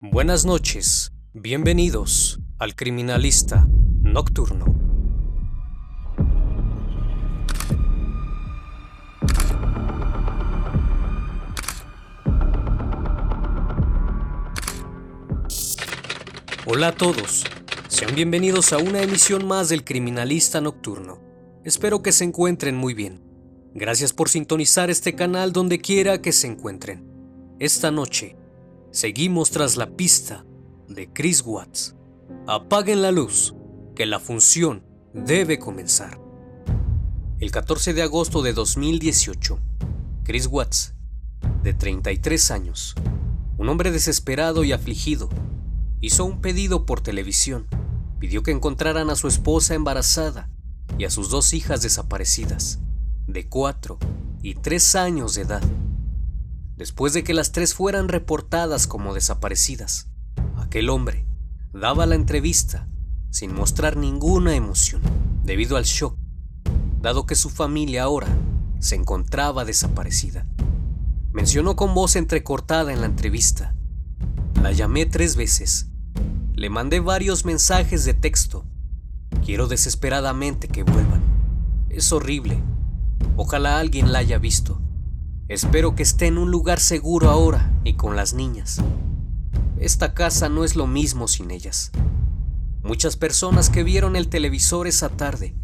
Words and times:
Buenas 0.00 0.46
noches, 0.46 1.10
bienvenidos 1.32 2.38
al 2.60 2.76
Criminalista 2.76 3.66
Nocturno. 4.00 4.66
Hola 16.64 16.86
a 16.86 16.92
todos, 16.92 17.42
sean 17.88 18.14
bienvenidos 18.14 18.72
a 18.72 18.78
una 18.78 19.02
emisión 19.02 19.48
más 19.48 19.68
del 19.68 19.82
Criminalista 19.82 20.60
Nocturno. 20.60 21.18
Espero 21.64 22.04
que 22.04 22.12
se 22.12 22.22
encuentren 22.22 22.76
muy 22.76 22.94
bien. 22.94 23.20
Gracias 23.74 24.12
por 24.12 24.28
sintonizar 24.28 24.90
este 24.90 25.16
canal 25.16 25.52
donde 25.52 25.80
quiera 25.80 26.22
que 26.22 26.30
se 26.30 26.46
encuentren. 26.46 27.04
Esta 27.58 27.90
noche 27.90 28.37
seguimos 28.90 29.50
tras 29.50 29.76
la 29.76 29.90
pista 29.90 30.44
de 30.88 31.12
Chris 31.12 31.42
Watts. 31.44 31.94
Apaguen 32.46 33.02
la 33.02 33.12
luz, 33.12 33.54
que 33.94 34.06
la 34.06 34.18
función 34.18 34.84
debe 35.12 35.58
comenzar. 35.58 36.20
El 37.38 37.50
14 37.50 37.94
de 37.94 38.02
agosto 38.02 38.42
de 38.42 38.52
2018, 38.52 39.58
Chris 40.24 40.46
Watts, 40.46 40.94
de 41.62 41.72
33 41.72 42.50
años, 42.50 42.94
un 43.58 43.68
hombre 43.68 43.90
desesperado 43.90 44.64
y 44.64 44.72
afligido, 44.72 45.28
hizo 46.00 46.24
un 46.24 46.40
pedido 46.40 46.86
por 46.86 47.00
televisión. 47.00 47.66
Pidió 48.18 48.42
que 48.42 48.50
encontraran 48.50 49.10
a 49.10 49.16
su 49.16 49.28
esposa 49.28 49.74
embarazada 49.74 50.50
y 50.98 51.04
a 51.04 51.10
sus 51.10 51.30
dos 51.30 51.54
hijas 51.54 51.82
desaparecidas, 51.82 52.80
de 53.26 53.48
4 53.48 53.98
y 54.42 54.54
3 54.54 54.94
años 54.96 55.34
de 55.34 55.42
edad. 55.42 55.62
Después 56.78 57.12
de 57.12 57.24
que 57.24 57.34
las 57.34 57.50
tres 57.50 57.74
fueran 57.74 58.06
reportadas 58.06 58.86
como 58.86 59.12
desaparecidas, 59.12 60.06
aquel 60.58 60.90
hombre 60.90 61.26
daba 61.72 62.06
la 62.06 62.14
entrevista 62.14 62.86
sin 63.30 63.52
mostrar 63.52 63.96
ninguna 63.96 64.54
emoción 64.54 65.02
debido 65.42 65.76
al 65.76 65.82
shock, 65.82 66.16
dado 67.00 67.26
que 67.26 67.34
su 67.34 67.50
familia 67.50 68.04
ahora 68.04 68.28
se 68.78 68.94
encontraba 68.94 69.64
desaparecida. 69.64 70.46
Mencionó 71.32 71.74
con 71.74 71.94
voz 71.94 72.14
entrecortada 72.14 72.92
en 72.92 73.00
la 73.00 73.06
entrevista. 73.06 73.74
La 74.62 74.70
llamé 74.70 75.04
tres 75.04 75.34
veces. 75.34 75.88
Le 76.54 76.70
mandé 76.70 77.00
varios 77.00 77.44
mensajes 77.44 78.04
de 78.04 78.14
texto. 78.14 78.64
Quiero 79.44 79.66
desesperadamente 79.66 80.68
que 80.68 80.84
vuelvan. 80.84 81.22
Es 81.90 82.12
horrible. 82.12 82.62
Ojalá 83.36 83.80
alguien 83.80 84.12
la 84.12 84.20
haya 84.20 84.38
visto. 84.38 84.80
Espero 85.48 85.94
que 85.94 86.02
esté 86.02 86.26
en 86.26 86.36
un 86.36 86.50
lugar 86.50 86.78
seguro 86.78 87.30
ahora 87.30 87.72
y 87.82 87.94
con 87.94 88.16
las 88.16 88.34
niñas. 88.34 88.82
Esta 89.78 90.12
casa 90.12 90.50
no 90.50 90.62
es 90.62 90.76
lo 90.76 90.86
mismo 90.86 91.26
sin 91.26 91.50
ellas. 91.50 91.90
Muchas 92.82 93.16
personas 93.16 93.70
que 93.70 93.82
vieron 93.82 94.14
el 94.14 94.28
televisor 94.28 94.86
esa 94.86 95.08
tarde 95.08 95.54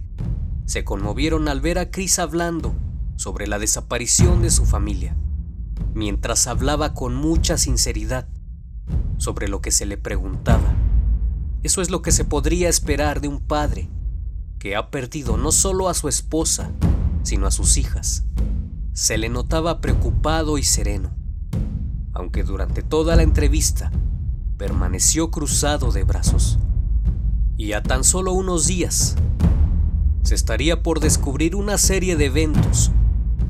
se 0.64 0.84
conmovieron 0.84 1.48
al 1.48 1.60
ver 1.60 1.78
a 1.78 1.90
Chris 1.90 2.18
hablando 2.18 2.74
sobre 3.16 3.46
la 3.46 3.58
desaparición 3.58 4.40
de 4.40 4.50
su 4.50 4.64
familia, 4.64 5.18
mientras 5.92 6.46
hablaba 6.46 6.94
con 6.94 7.14
mucha 7.14 7.58
sinceridad 7.58 8.26
sobre 9.18 9.48
lo 9.48 9.60
que 9.60 9.70
se 9.70 9.84
le 9.84 9.98
preguntaba. 9.98 10.74
Eso 11.62 11.82
es 11.82 11.90
lo 11.90 12.00
que 12.00 12.10
se 12.10 12.24
podría 12.24 12.70
esperar 12.70 13.20
de 13.20 13.28
un 13.28 13.40
padre 13.40 13.90
que 14.58 14.76
ha 14.76 14.90
perdido 14.90 15.36
no 15.36 15.52
solo 15.52 15.90
a 15.90 15.94
su 15.94 16.08
esposa, 16.08 16.70
sino 17.22 17.46
a 17.46 17.50
sus 17.50 17.76
hijas. 17.76 18.24
Se 18.94 19.18
le 19.18 19.28
notaba 19.28 19.80
preocupado 19.80 20.56
y 20.56 20.62
sereno, 20.62 21.16
aunque 22.12 22.44
durante 22.44 22.84
toda 22.84 23.16
la 23.16 23.24
entrevista 23.24 23.90
permaneció 24.56 25.32
cruzado 25.32 25.90
de 25.90 26.04
brazos. 26.04 26.60
Y 27.56 27.72
a 27.72 27.82
tan 27.82 28.04
solo 28.04 28.32
unos 28.32 28.68
días, 28.68 29.16
se 30.22 30.36
estaría 30.36 30.84
por 30.84 31.00
descubrir 31.00 31.56
una 31.56 31.76
serie 31.76 32.14
de 32.14 32.26
eventos 32.26 32.92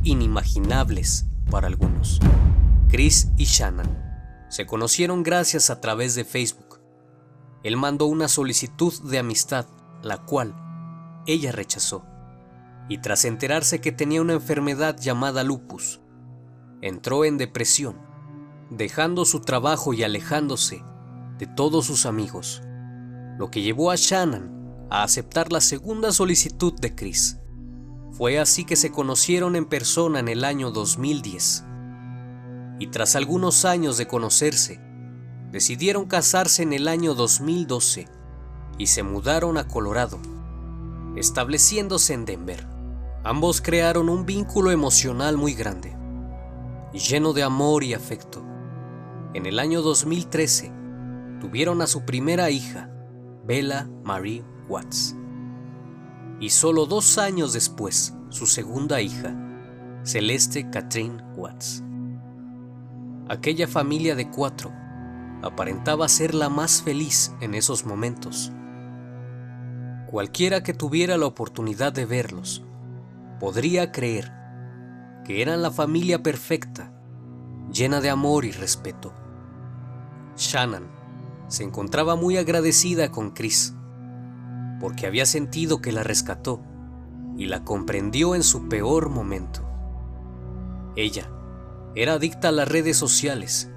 inimaginables 0.03 1.27
para 1.51 1.67
algunos. 1.67 2.21
Chris 2.89 3.29
y 3.37 3.45
Shannon 3.45 3.99
se 4.49 4.65
conocieron 4.65 5.23
gracias 5.23 5.69
a 5.69 5.79
través 5.79 6.15
de 6.15 6.25
Facebook. 6.25 6.81
Él 7.63 7.77
mandó 7.77 8.07
una 8.07 8.29
solicitud 8.29 8.95
de 9.11 9.19
amistad, 9.19 9.67
la 10.03 10.25
cual 10.25 10.55
ella 11.27 11.53
rechazó 11.53 12.07
y 12.89 12.99
tras 12.99 13.25
enterarse 13.25 13.81
que 13.81 13.93
tenía 13.93 14.21
una 14.21 14.35
enfermedad 14.35 14.99
llamada 14.99 15.43
lupus, 15.43 16.01
entró 16.81 17.25
en 17.25 17.39
depresión, 17.39 17.97
dejando 18.71 19.25
su 19.25 19.41
trabajo 19.41 19.95
y 19.95 20.03
alejándose 20.03 20.83
de 21.39 21.47
todos 21.47 21.87
sus 21.87 22.07
amigos, 22.07 22.63
lo 23.39 23.51
que 23.51 23.63
llevó 23.63 23.91
a 23.91 23.97
Shannon 23.97 24.87
a 24.91 25.03
aceptar 25.03 25.51
la 25.51 25.61
segunda 25.61 26.13
solicitud 26.13 26.75
de 26.79 26.95
Chris. 26.95 27.39
Fue 28.13 28.39
así 28.39 28.65
que 28.65 28.77
se 28.77 28.93
conocieron 28.93 29.57
en 29.57 29.65
persona 29.65 30.21
en 30.21 30.29
el 30.29 30.45
año 30.45 30.71
2010. 30.71 31.65
Y 32.79 32.89
tras 32.89 33.17
algunos 33.17 33.65
años 33.65 33.97
de 33.97 34.07
conocerse, 34.07 34.81
decidieron 35.51 36.07
casarse 36.07 36.63
en 36.63 36.73
el 36.73 36.87
año 36.87 37.15
2012 37.15 38.09
y 38.79 38.87
se 38.87 39.03
mudaron 39.03 39.57
a 39.57 39.67
Colorado, 39.67 40.19
estableciéndose 41.17 42.13
en 42.13 42.25
Denver. 42.25 42.74
Ambos 43.27 43.63
crearon 43.63 44.11
un 44.11 44.27
vínculo 44.27 44.71
emocional 44.71 45.39
muy 45.39 45.55
grande, 45.55 45.97
lleno 46.93 47.33
de 47.33 47.43
amor 47.43 47.83
y 47.83 47.95
afecto. 47.95 48.45
En 49.33 49.47
el 49.47 49.59
año 49.59 49.81
2013 49.81 50.71
tuvieron 51.41 51.81
a 51.81 51.87
su 51.87 52.05
primera 52.05 52.51
hija, 52.51 52.91
Bella 53.47 53.89
Marie 54.05 54.45
Watts. 54.69 55.17
Y 56.39 56.51
solo 56.51 56.85
dos 56.85 57.17
años 57.17 57.55
después, 57.55 58.15
su 58.29 58.45
segunda 58.45 59.01
hija, 59.01 59.35
Celeste 60.03 60.69
Catherine 60.69 61.25
Watts. 61.35 61.83
Aquella 63.31 63.67
familia 63.67 64.15
de 64.15 64.29
cuatro 64.31 64.71
aparentaba 65.43 66.11
ser 66.11 66.35
la 66.35 66.51
más 66.51 66.83
feliz 66.83 67.33
en 67.41 67.55
esos 67.55 67.87
momentos. 67.87 68.53
Cualquiera 70.11 70.63
que 70.63 70.75
tuviera 70.75 71.17
la 71.17 71.25
oportunidad 71.25 71.91
de 71.91 72.05
verlos 72.05 72.63
podría 73.39 73.93
creer 73.93 74.33
que 75.25 75.43
eran 75.43 75.63
la 75.63 75.71
familia 75.71 76.23
perfecta, 76.23 76.93
llena 77.73 78.01
de 78.01 78.11
amor 78.11 78.45
y 78.45 78.53
respeto. 78.53 79.13
Shannon 80.37 80.89
se 81.49 81.65
encontraba 81.65 82.17
muy 82.17 82.37
agradecida 82.37 83.11
con 83.11 83.31
Chris, 83.31 83.75
porque 84.81 85.07
había 85.07 85.27
sentido 85.27 85.81
que 85.81 85.93
la 85.93 86.03
rescató 86.03 86.63
y 87.37 87.47
la 87.47 87.65
comprendió 87.65 88.35
en 88.35 88.43
su 88.43 88.69
peor 88.69 89.09
momento. 89.09 89.63
Ella 90.97 91.31
era 91.95 92.15
adicta 92.15 92.49
a 92.49 92.53
las 92.53 92.69
redes 92.69 92.97
sociales 92.97 93.71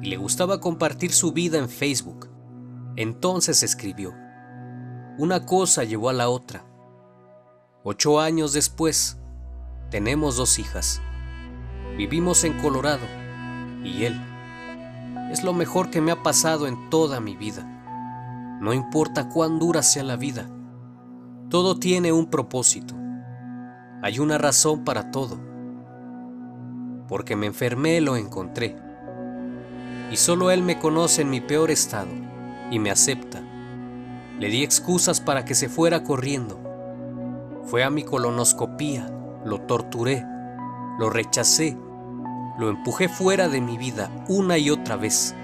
y 0.00 0.06
le 0.06 0.16
gustaba 0.16 0.60
compartir 0.60 1.12
su 1.12 1.32
vida 1.32 1.58
en 1.58 1.68
Facebook. 1.68 2.28
Entonces 2.96 3.62
escribió, 3.62 4.14
una 5.18 5.44
cosa 5.46 5.84
llevó 5.84 6.08
a 6.08 6.12
la 6.14 6.28
otra 6.28 6.64
Ocho 7.84 8.20
años 8.20 8.52
después, 8.52 9.18
tenemos 9.90 10.36
dos 10.36 10.60
hijas. 10.60 11.02
Vivimos 11.96 12.44
en 12.44 12.56
Colorado 12.60 13.04
y 13.82 14.04
él 14.04 14.14
es 15.32 15.42
lo 15.42 15.52
mejor 15.52 15.90
que 15.90 16.00
me 16.00 16.12
ha 16.12 16.22
pasado 16.22 16.68
en 16.68 16.90
toda 16.90 17.18
mi 17.18 17.34
vida. 17.34 17.66
No 18.60 18.72
importa 18.72 19.28
cuán 19.28 19.58
dura 19.58 19.82
sea 19.82 20.04
la 20.04 20.14
vida, 20.14 20.48
todo 21.50 21.76
tiene 21.76 22.12
un 22.12 22.26
propósito. 22.26 22.94
Hay 24.00 24.20
una 24.20 24.38
razón 24.38 24.84
para 24.84 25.10
todo. 25.10 25.40
Porque 27.08 27.34
me 27.34 27.46
enfermé 27.46 28.00
lo 28.00 28.14
encontré. 28.14 28.76
Y 30.12 30.16
solo 30.18 30.52
él 30.52 30.62
me 30.62 30.78
conoce 30.78 31.22
en 31.22 31.30
mi 31.30 31.40
peor 31.40 31.72
estado 31.72 32.12
y 32.70 32.78
me 32.78 32.92
acepta. 32.92 33.42
Le 34.38 34.46
di 34.50 34.62
excusas 34.62 35.20
para 35.20 35.44
que 35.44 35.56
se 35.56 35.68
fuera 35.68 36.04
corriendo 36.04 36.71
fue 37.64 37.84
a 37.84 37.90
mi 37.90 38.02
colonoscopía, 38.02 39.08
lo 39.44 39.60
torturé, 39.62 40.24
lo 40.98 41.10
rechacé, 41.10 41.76
lo 42.58 42.68
empujé 42.68 43.08
fuera 43.08 43.48
de 43.48 43.60
mi 43.60 43.78
vida 43.78 44.10
una 44.28 44.58
y 44.58 44.70
otra 44.70 44.96
vez. 44.96 45.34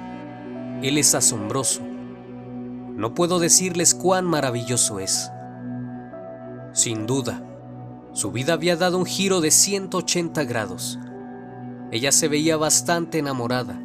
Él 0.82 0.98
es 0.98 1.14
asombroso. 1.14 1.82
No 2.94 3.14
puedo 3.14 3.38
decirles 3.38 3.94
cuán 3.94 4.24
maravilloso 4.26 5.00
es. 5.00 5.30
Sin 6.72 7.06
duda, 7.06 7.42
su 8.12 8.32
vida 8.32 8.52
había 8.54 8.76
dado 8.76 8.98
un 8.98 9.06
giro 9.06 9.40
de 9.40 9.50
180 9.50 10.44
grados. 10.44 10.98
Ella 11.90 12.12
se 12.12 12.28
veía 12.28 12.56
bastante 12.56 13.18
enamorada, 13.18 13.80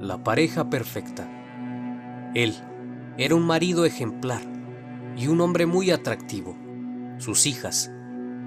la 0.00 0.22
pareja 0.24 0.70
perfecta. 0.70 1.28
Él 2.34 2.54
era 3.18 3.34
un 3.34 3.44
marido 3.44 3.84
ejemplar 3.84 4.42
y 5.16 5.28
un 5.28 5.40
hombre 5.40 5.66
muy 5.66 5.90
atractivo. 5.90 6.63
Sus 7.18 7.46
hijas 7.46 7.90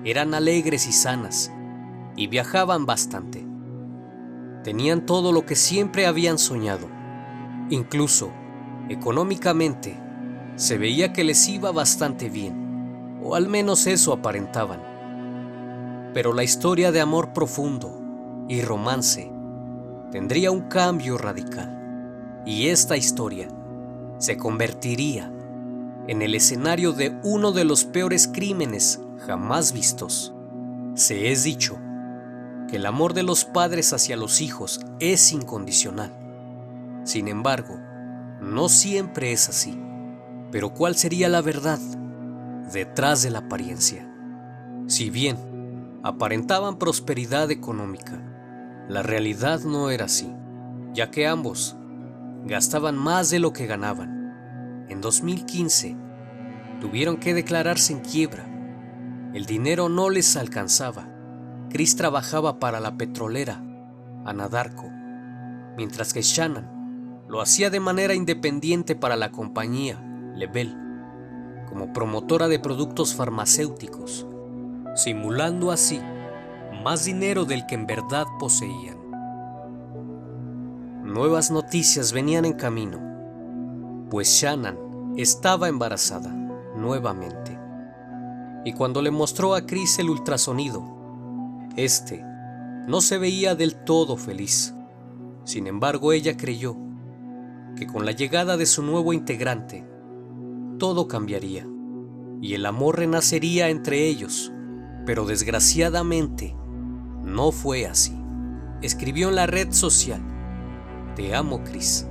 eran 0.03 0.33
alegres 0.33 0.87
y 0.87 0.91
sanas 0.91 1.51
y 2.15 2.27
viajaban 2.27 2.85
bastante. 2.85 3.45
Tenían 4.63 5.05
todo 5.05 5.31
lo 5.31 5.45
que 5.45 5.55
siempre 5.55 6.05
habían 6.05 6.37
soñado. 6.37 6.89
Incluso, 7.69 8.31
económicamente, 8.89 9.97
se 10.55 10.77
veía 10.77 11.13
que 11.13 11.23
les 11.23 11.47
iba 11.47 11.71
bastante 11.71 12.29
bien, 12.29 13.19
o 13.23 13.35
al 13.35 13.47
menos 13.47 13.87
eso 13.87 14.11
aparentaban. 14.11 14.81
Pero 16.13 16.33
la 16.33 16.43
historia 16.43 16.91
de 16.91 16.99
amor 16.99 17.33
profundo 17.33 18.01
y 18.49 18.61
romance 18.61 19.31
tendría 20.11 20.51
un 20.51 20.61
cambio 20.61 21.17
radical, 21.17 22.41
y 22.45 22.67
esta 22.67 22.97
historia 22.97 23.47
se 24.17 24.37
convertiría 24.37 25.31
en 26.07 26.21
el 26.21 26.35
escenario 26.35 26.93
de 26.93 27.19
uno 27.23 27.51
de 27.51 27.65
los 27.65 27.85
peores 27.85 28.27
crímenes 28.27 29.01
jamás 29.25 29.73
vistos. 29.73 30.33
Se 30.95 31.31
es 31.31 31.43
dicho 31.43 31.77
que 32.69 32.77
el 32.77 32.85
amor 32.85 33.13
de 33.13 33.23
los 33.23 33.45
padres 33.45 33.93
hacia 33.93 34.17
los 34.17 34.41
hijos 34.41 34.81
es 34.99 35.31
incondicional. 35.31 36.11
Sin 37.03 37.27
embargo, 37.27 37.77
no 38.41 38.69
siempre 38.69 39.31
es 39.31 39.49
así. 39.49 39.79
Pero 40.51 40.73
¿cuál 40.73 40.95
sería 40.95 41.27
la 41.29 41.41
verdad 41.41 41.79
detrás 42.71 43.21
de 43.21 43.31
la 43.31 43.39
apariencia? 43.39 44.09
Si 44.87 45.09
bien 45.09 45.99
aparentaban 46.03 46.79
prosperidad 46.79 47.51
económica, 47.51 48.23
la 48.87 49.03
realidad 49.03 49.61
no 49.61 49.89
era 49.89 50.05
así, 50.05 50.33
ya 50.93 51.11
que 51.11 51.27
ambos 51.27 51.75
gastaban 52.45 52.95
más 52.95 53.29
de 53.29 53.39
lo 53.39 53.51
que 53.51 53.67
ganaban. 53.67 54.16
En 54.89 55.01
2015 55.01 55.95
tuvieron 56.79 57.17
que 57.17 57.33
declararse 57.33 57.93
en 57.93 57.99
quiebra. 57.99 58.45
El 59.33 59.45
dinero 59.45 59.89
no 59.89 60.09
les 60.09 60.35
alcanzaba. 60.37 61.09
Chris 61.69 61.95
trabajaba 61.95 62.59
para 62.59 62.79
la 62.79 62.97
petrolera 62.97 63.61
Anadarko, 64.25 64.89
mientras 65.77 66.13
que 66.13 66.21
Shannon 66.21 67.25
lo 67.27 67.41
hacía 67.41 67.69
de 67.69 67.79
manera 67.79 68.13
independiente 68.13 68.95
para 68.95 69.15
la 69.15 69.31
compañía 69.31 70.01
Lebel, 70.35 70.77
como 71.67 71.91
promotora 71.91 72.47
de 72.47 72.59
productos 72.59 73.15
farmacéuticos, 73.15 74.25
simulando 74.95 75.71
así 75.71 75.99
más 76.83 77.05
dinero 77.05 77.45
del 77.45 77.65
que 77.65 77.75
en 77.75 77.85
verdad 77.85 78.25
poseían. 78.39 78.97
Nuevas 81.03 81.51
noticias 81.51 82.13
venían 82.13 82.45
en 82.45 82.53
camino, 82.53 83.06
pues 84.09 84.29
Shannon 84.29 85.13
estaba 85.17 85.67
embarazada 85.67 86.29
nuevamente. 86.75 87.57
Y 88.65 88.73
cuando 88.73 89.01
le 89.01 89.11
mostró 89.11 89.55
a 89.55 89.65
Chris 89.65 89.99
el 89.99 90.09
ultrasonido, 90.09 90.83
este 91.75 92.23
no 92.87 93.01
se 93.01 93.17
veía 93.17 93.55
del 93.55 93.75
todo 93.75 94.17
feliz. 94.17 94.73
Sin 95.43 95.67
embargo, 95.67 96.13
ella 96.13 96.37
creyó 96.37 96.75
que 97.75 97.87
con 97.87 98.05
la 98.05 98.11
llegada 98.11 98.57
de 98.57 98.65
su 98.65 98.81
nuevo 98.81 99.13
integrante, 99.13 99.87
todo 100.77 101.07
cambiaría 101.07 101.67
y 102.41 102.53
el 102.53 102.65
amor 102.65 102.97
renacería 102.97 103.69
entre 103.69 104.07
ellos. 104.07 104.51
Pero 105.05 105.25
desgraciadamente, 105.25 106.55
no 107.23 107.51
fue 107.51 107.85
así. 107.85 108.17
Escribió 108.81 109.29
en 109.29 109.35
la 109.35 109.47
red 109.47 109.71
social, 109.71 110.21
Te 111.15 111.35
amo, 111.35 111.63
Chris. 111.63 112.07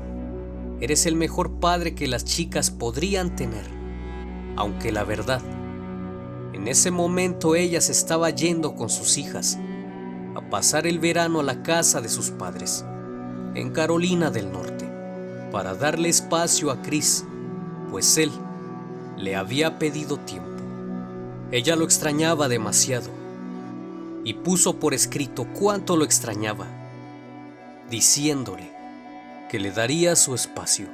Eres 0.79 1.07
el 1.07 1.17
mejor 1.17 1.53
padre 1.53 1.95
que 1.95 2.07
las 2.07 2.25
chicas 2.25 2.71
podrían 2.71 3.35
tener. 3.35 3.65
Aunque 4.57 4.93
la 4.93 5.05
verdad, 5.05 5.41
en 6.53 6.69
ese 6.69 6.91
momento 6.91 7.55
ella 7.55 7.81
se 7.81 7.93
estaba 7.93 8.29
yendo 8.29 8.75
con 8.75 8.91
sus 8.91 9.17
hijas 9.17 9.59
a 10.35 10.51
pasar 10.51 10.87
el 10.87 10.99
verano 10.99 11.41
a 11.41 11.43
la 11.43 11.63
casa 11.63 12.03
de 12.03 12.11
sus 12.11 12.31
padres, 12.31 12.85
en 13.55 13.71
Carolina 13.71 14.31
del 14.31 14.53
Norte, 14.53 14.87
para 15.51 15.75
darle 15.75 16.11
espacio 16.11 16.71
a 16.71 16.83
Chris, 16.83 17.25
pues 17.91 18.19
él 18.19 18.31
le 19.17 19.35
había 19.35 19.79
pedido 19.79 20.19
tiempo. 20.19 20.51
Ella 21.53 21.75
lo 21.75 21.85
extrañaba 21.85 22.49
demasiado 22.49 23.09
y 24.25 24.35
puso 24.35 24.79
por 24.79 24.93
escrito 24.93 25.47
cuánto 25.59 25.97
lo 25.97 26.05
extrañaba, 26.05 26.67
diciéndole 27.89 28.76
que 29.49 29.59
le 29.59 29.71
daría 29.71 30.17
su 30.17 30.35
espacio, 30.35 30.89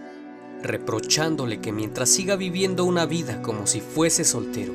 reprochándole 0.62 1.60
que 1.60 1.72
mientras 1.72 2.10
siga 2.10 2.36
viviendo 2.36 2.84
una 2.84 3.06
vida 3.06 3.42
como 3.42 3.66
si 3.66 3.80
fuese 3.80 4.24
soltero, 4.24 4.74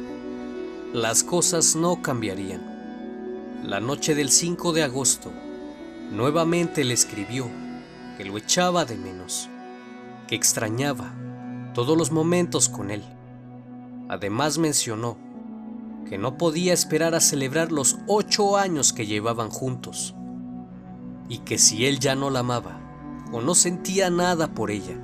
las 0.94 1.24
cosas 1.24 1.76
no 1.76 2.02
cambiarían. 2.02 3.62
La 3.64 3.80
noche 3.80 4.16
del 4.16 4.30
5 4.30 4.74
de 4.74 4.84
agosto, 4.84 5.32
nuevamente 6.12 6.84
le 6.84 6.94
escribió 6.94 7.48
que 8.18 8.26
lo 8.26 8.38
echaba 8.38 8.86
de 8.86 8.96
menos, 8.96 9.50
que 10.28 10.36
extrañaba 10.36 11.14
todos 11.74 11.98
los 11.98 12.12
momentos 12.12 12.70
con 12.70 12.90
él. 12.90 13.04
Además 14.10 14.58
mencionó 14.58 15.18
que 16.10 16.18
no 16.18 16.38
podía 16.38 16.74
esperar 16.74 17.14
a 17.14 17.20
celebrar 17.20 17.72
los 17.72 17.98
ocho 18.08 18.58
años 18.58 18.94
que 18.94 19.06
llevaban 19.06 19.50
juntos, 19.50 20.16
y 21.30 21.40
que 21.40 21.58
si 21.58 21.86
él 21.86 22.00
ya 22.00 22.16
no 22.16 22.30
la 22.30 22.40
amaba 22.40 22.87
o 23.32 23.42
no 23.42 23.56
sentía 23.56 24.10
nada 24.10 24.48
por 24.54 24.72
ella, 24.72 24.96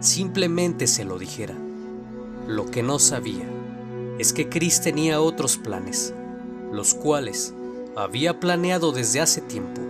simplemente 0.00 0.86
se 0.86 1.04
lo 1.04 1.18
dijera. 1.18 1.54
Lo 2.46 2.66
que 2.66 2.82
no 2.82 2.98
sabía 2.98 3.44
es 4.18 4.32
que 4.32 4.48
Chris 4.48 4.80
tenía 4.80 5.20
otros 5.20 5.56
planes, 5.56 6.14
los 6.72 6.94
cuales 6.94 7.54
había 7.96 8.40
planeado 8.40 8.92
desde 8.92 9.20
hace 9.20 9.40
tiempo, 9.40 9.80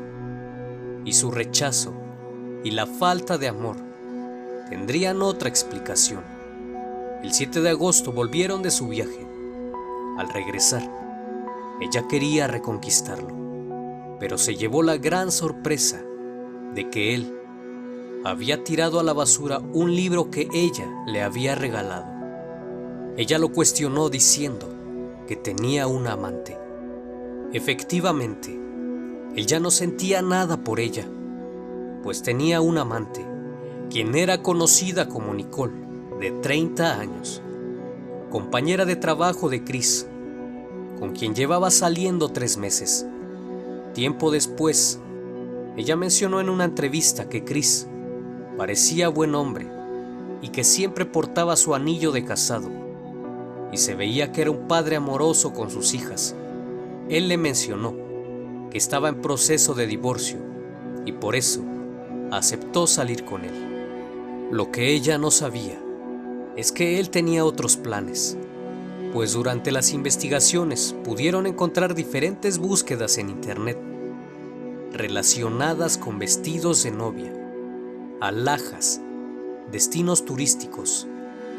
y 1.04 1.12
su 1.12 1.30
rechazo 1.30 1.92
y 2.64 2.70
la 2.70 2.86
falta 2.86 3.38
de 3.38 3.48
amor 3.48 3.76
tendrían 4.68 5.22
otra 5.22 5.48
explicación. 5.48 6.22
El 7.22 7.32
7 7.32 7.60
de 7.60 7.70
agosto 7.70 8.12
volvieron 8.12 8.62
de 8.62 8.70
su 8.70 8.88
viaje 8.88 9.26
al 10.18 10.28
regresar, 10.30 10.82
ella 11.80 12.08
quería 12.08 12.46
reconquistarlo, 12.46 14.16
pero 14.18 14.38
se 14.38 14.56
llevó 14.56 14.82
la 14.82 14.96
gran 14.96 15.30
sorpresa 15.30 16.02
de 16.74 16.88
que 16.88 17.14
él 17.14 17.35
había 18.24 18.64
tirado 18.64 19.00
a 19.00 19.02
la 19.02 19.12
basura 19.12 19.60
un 19.72 19.94
libro 19.94 20.30
que 20.30 20.48
ella 20.52 20.86
le 21.06 21.22
había 21.22 21.54
regalado. 21.54 22.06
Ella 23.16 23.38
lo 23.38 23.50
cuestionó 23.50 24.08
diciendo 24.08 24.68
que 25.26 25.36
tenía 25.36 25.86
un 25.86 26.06
amante. 26.06 26.58
Efectivamente, 27.52 28.58
él 29.34 29.46
ya 29.46 29.60
no 29.60 29.70
sentía 29.70 30.22
nada 30.22 30.64
por 30.64 30.80
ella, 30.80 31.06
pues 32.02 32.22
tenía 32.22 32.60
un 32.60 32.78
amante, 32.78 33.24
quien 33.90 34.14
era 34.16 34.42
conocida 34.42 35.08
como 35.08 35.34
Nicole, 35.34 35.72
de 36.20 36.30
30 36.30 36.98
años 36.98 37.42
compañera 38.30 38.84
de 38.84 38.96
trabajo 38.96 39.48
de 39.48 39.64
Chris, 39.64 40.06
con 40.98 41.12
quien 41.12 41.34
llevaba 41.34 41.70
saliendo 41.70 42.28
tres 42.28 42.56
meses. 42.56 43.06
Tiempo 43.94 44.30
después, 44.30 45.00
ella 45.76 45.96
mencionó 45.96 46.40
en 46.40 46.50
una 46.50 46.64
entrevista 46.64 47.28
que 47.28 47.44
Chris 47.44 47.86
parecía 48.56 49.08
buen 49.08 49.34
hombre 49.34 49.66
y 50.42 50.48
que 50.48 50.64
siempre 50.64 51.04
portaba 51.04 51.56
su 51.56 51.74
anillo 51.74 52.12
de 52.12 52.24
casado, 52.24 52.70
y 53.72 53.76
se 53.78 53.94
veía 53.94 54.32
que 54.32 54.42
era 54.42 54.50
un 54.50 54.68
padre 54.68 54.96
amoroso 54.96 55.52
con 55.52 55.70
sus 55.70 55.94
hijas. 55.94 56.34
Él 57.08 57.28
le 57.28 57.36
mencionó 57.36 57.94
que 58.70 58.78
estaba 58.78 59.08
en 59.08 59.22
proceso 59.22 59.74
de 59.74 59.86
divorcio 59.86 60.38
y 61.04 61.12
por 61.12 61.36
eso 61.36 61.62
aceptó 62.30 62.86
salir 62.86 63.24
con 63.24 63.44
él. 63.44 64.48
Lo 64.50 64.70
que 64.70 64.92
ella 64.92 65.18
no 65.18 65.30
sabía 65.30 65.80
es 66.56 66.72
que 66.72 66.98
él 66.98 67.10
tenía 67.10 67.44
otros 67.44 67.76
planes, 67.76 68.36
pues 69.12 69.32
durante 69.32 69.72
las 69.72 69.92
investigaciones 69.92 70.94
pudieron 71.04 71.46
encontrar 71.46 71.94
diferentes 71.94 72.58
búsquedas 72.58 73.18
en 73.18 73.30
Internet 73.30 73.78
relacionadas 74.92 75.98
con 75.98 76.18
vestidos 76.18 76.82
de 76.82 76.90
novia, 76.90 77.32
alhajas, 78.20 79.00
destinos 79.70 80.24
turísticos, 80.24 81.06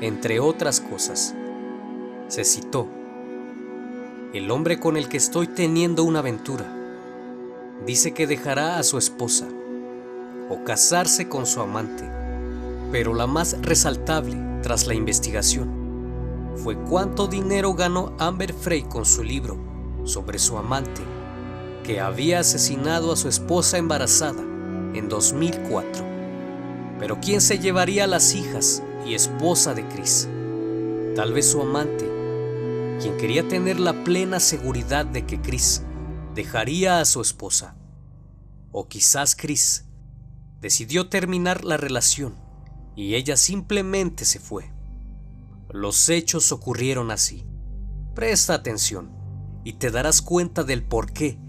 entre 0.02 0.40
otras 0.40 0.80
cosas. 0.80 1.36
Se 2.28 2.44
citó, 2.44 2.88
el 4.34 4.50
hombre 4.52 4.80
con 4.80 4.98
el 4.98 5.08
que 5.08 5.18
estoy 5.18 5.48
teniendo 5.48 6.04
una 6.04 6.20
aventura 6.20 6.74
dice 7.86 8.14
que 8.14 8.28
dejará 8.28 8.80
a 8.80 8.84
su 8.84 8.98
esposa 8.98 9.48
o 10.50 10.64
casarse 10.64 11.30
con 11.30 11.46
su 11.46 11.62
amante, 11.62 12.10
pero 12.92 13.14
la 13.14 13.28
más 13.28 13.56
resaltable 13.62 14.38
tras 14.64 14.88
la 14.88 14.94
investigación 14.94 15.78
fue 16.56 16.76
cuánto 16.76 17.28
dinero 17.28 17.74
ganó 17.76 18.14
Amber 18.18 18.52
Frey 18.52 18.82
con 18.84 19.06
su 19.06 19.24
libro 19.24 19.58
sobre 20.06 20.40
su 20.40 20.58
amante, 20.58 21.02
que 21.84 22.00
había 22.00 22.40
asesinado 22.40 23.14
a 23.14 23.16
su 23.16 23.30
esposa 23.30 23.78
embarazada 23.78 24.42
en 24.94 25.08
2004. 25.08 26.17
Pero 27.00 27.20
¿quién 27.20 27.42
se 27.42 27.60
llevaría 27.60 28.06
a 28.06 28.08
las 28.08 28.34
hijas 28.34 28.84
y 29.06 29.14
esposa 29.14 29.74
de 29.74 29.88
Chris? 29.88 30.28
Tal 31.16 31.34
vez 31.34 31.52
su 31.52 31.62
amante, 31.62 32.10
quien 33.02 33.18
quería 33.18 33.48
tener 33.48 33.80
la 33.80 34.04
plena 34.04 34.40
seguridad 34.40 35.06
de 35.06 35.26
que 35.26 35.42
Chris 35.42 35.84
dejaría 36.34 37.00
a 37.00 37.06
su 37.06 37.22
esposa. 37.22 37.76
O 38.72 38.88
quizás 38.88 39.36
Chris 39.36 39.86
decidió 40.60 41.10
terminar 41.10 41.64
la 41.64 41.78
relación 41.78 42.36
y 42.96 43.16
ella 43.16 43.38
simplemente 43.38 44.26
se 44.26 44.40
fue. 44.40 44.72
Los 45.70 46.10
hechos 46.10 46.52
ocurrieron 46.52 47.12
así. 47.12 47.46
Presta 48.16 48.56
atención 48.56 49.12
y 49.64 49.74
te 49.74 49.92
darás 49.92 50.22
cuenta 50.22 50.64
del 50.64 50.84
por 50.84 51.12
qué 51.12 51.40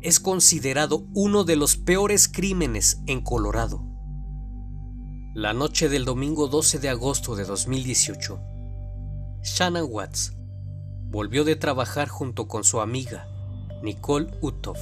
es 0.00 0.20
considerado 0.20 1.06
uno 1.14 1.44
de 1.44 1.56
los 1.56 1.76
peores 1.76 2.28
crímenes 2.28 3.00
en 3.06 3.20
Colorado. 3.20 3.87
La 5.34 5.52
noche 5.52 5.90
del 5.90 6.06
domingo 6.06 6.48
12 6.48 6.78
de 6.78 6.88
agosto 6.88 7.36
de 7.36 7.44
2018, 7.44 8.40
Shannon 9.42 9.86
Watts 9.90 10.32
volvió 11.10 11.44
de 11.44 11.54
trabajar 11.54 12.08
junto 12.08 12.48
con 12.48 12.64
su 12.64 12.80
amiga, 12.80 13.28
Nicole 13.82 14.30
Uthoff. 14.40 14.80